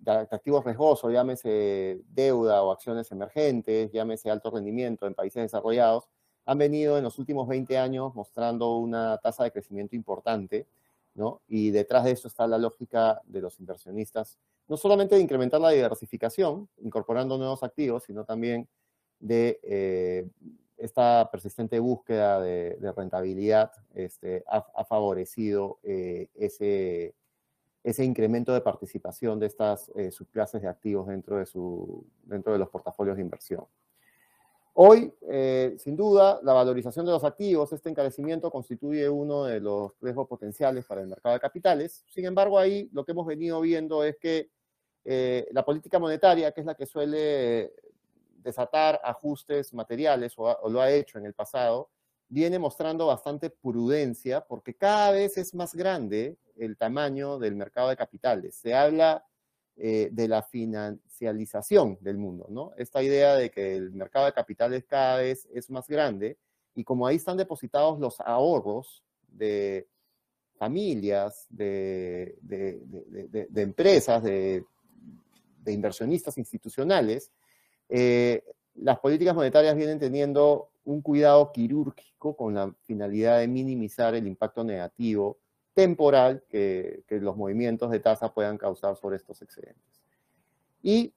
[0.00, 6.08] de activos riesgosos, llámese deuda o acciones emergentes, llámese alto rendimiento en países desarrollados,
[6.44, 10.66] han venido en los últimos 20 años mostrando una tasa de crecimiento importante,
[11.14, 11.40] ¿no?
[11.48, 15.70] Y detrás de eso está la lógica de los inversionistas, no solamente de incrementar la
[15.70, 18.68] diversificación, incorporando nuevos activos, sino también
[19.18, 20.28] de eh,
[20.76, 27.14] esta persistente búsqueda de, de rentabilidad este, ha, ha, favorecido eh, ese,
[27.86, 32.58] ese incremento de participación de estas eh, subclases de activos dentro de, su, dentro de
[32.58, 33.64] los portafolios de inversión.
[34.74, 39.92] Hoy, eh, sin duda, la valorización de los activos, este encarecimiento constituye uno de los
[40.00, 42.02] riesgos potenciales para el mercado de capitales.
[42.08, 44.50] Sin embargo, ahí lo que hemos venido viendo es que
[45.04, 47.72] eh, la política monetaria, que es la que suele
[48.42, 51.88] desatar ajustes materiales, o, o, lo ha hecho en el pasado,
[52.28, 57.96] viene mostrando bastante prudencia porque cada vez es más grande el tamaño del mercado de
[57.96, 58.56] capitales.
[58.56, 59.24] Se habla
[59.76, 62.72] eh, de la financialización del mundo, ¿no?
[62.76, 66.38] Esta idea de que el mercado de capitales cada vez es más grande
[66.74, 69.86] y como ahí están depositados los ahorros de
[70.56, 74.64] familias, de, de, empresas, de,
[75.66, 77.30] inversionistas institucionales,
[77.88, 78.42] eh,
[78.76, 84.64] las políticas monetarias vienen teniendo un cuidado quirúrgico con la finalidad de minimizar el impacto
[84.64, 85.38] negativo
[85.74, 90.02] temporal que, que, los movimientos de tasa puedan causar sobre estos excedentes.
[90.82, 91.12] Y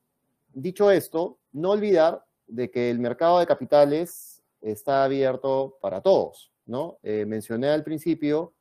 [0.54, 6.98] dicho esto, no olvidar de que el mercado de capitales está abierto para todos, ¿no?
[7.04, 8.54] Eh, mencioné al principio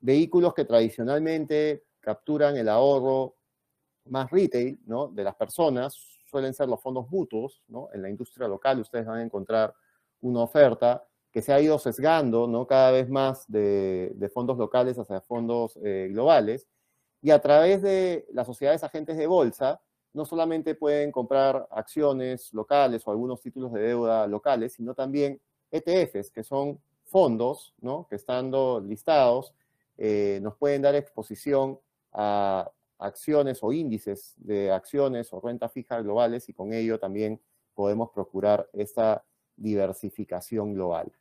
[0.00, 3.36] vehículos que tradicionalmente capturan el ahorro
[4.06, 5.08] más retail, ¿no?
[5.08, 5.94] De las personas,
[6.26, 7.88] suelen ser los fondos mutuos, ¿no?
[7.92, 9.72] En la industria local ustedes van a encontrar
[10.26, 12.66] una oferta que se ha ido sesgando, ¿no?
[12.66, 16.66] Cada vez más de, fondos locales hacia fondos eh, globales.
[17.22, 19.80] Y a través de las sociedades agentes de bolsa,
[20.12, 26.30] no solamente pueden comprar acciones locales o algunos títulos de deuda locales, sino también ETFs,
[26.30, 28.06] que son fondos, ¿no?
[28.08, 29.54] Que estando listados,
[29.98, 31.78] eh, nos pueden dar exposición
[32.12, 37.40] a acciones o índices de acciones o renta fija globales y con ello también
[37.74, 39.22] podemos procurar esta
[39.56, 41.12] diversificación global.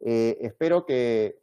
[0.00, 1.40] Eh, espero, que,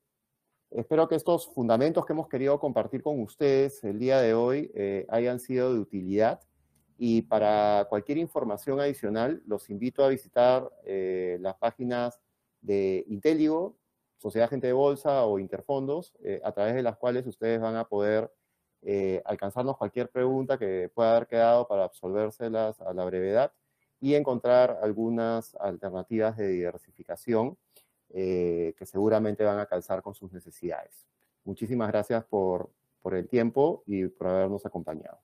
[0.72, 5.06] espero que estos fundamentos que hemos querido compartir con ustedes el día de hoy eh,
[5.10, 6.40] hayan sido de utilidad
[6.98, 12.20] y para cualquier información adicional los invito a visitar eh, las páginas
[12.62, 13.78] de Inteligo,
[14.18, 18.32] Sociedad Agente de Bolsa o Interfondos, a través de las cuales ustedes van a poder
[19.26, 23.54] alcanzarnos cualquier pregunta que pueda haber quedado para absolvérselas a la brevedad
[24.00, 27.58] y encontrar algunas alternativas de diversificación
[28.10, 31.08] eh, que seguramente van a calzar con sus necesidades.
[31.44, 32.72] Muchísimas gracias por,
[33.02, 35.20] por el tiempo y por habernos acompañado.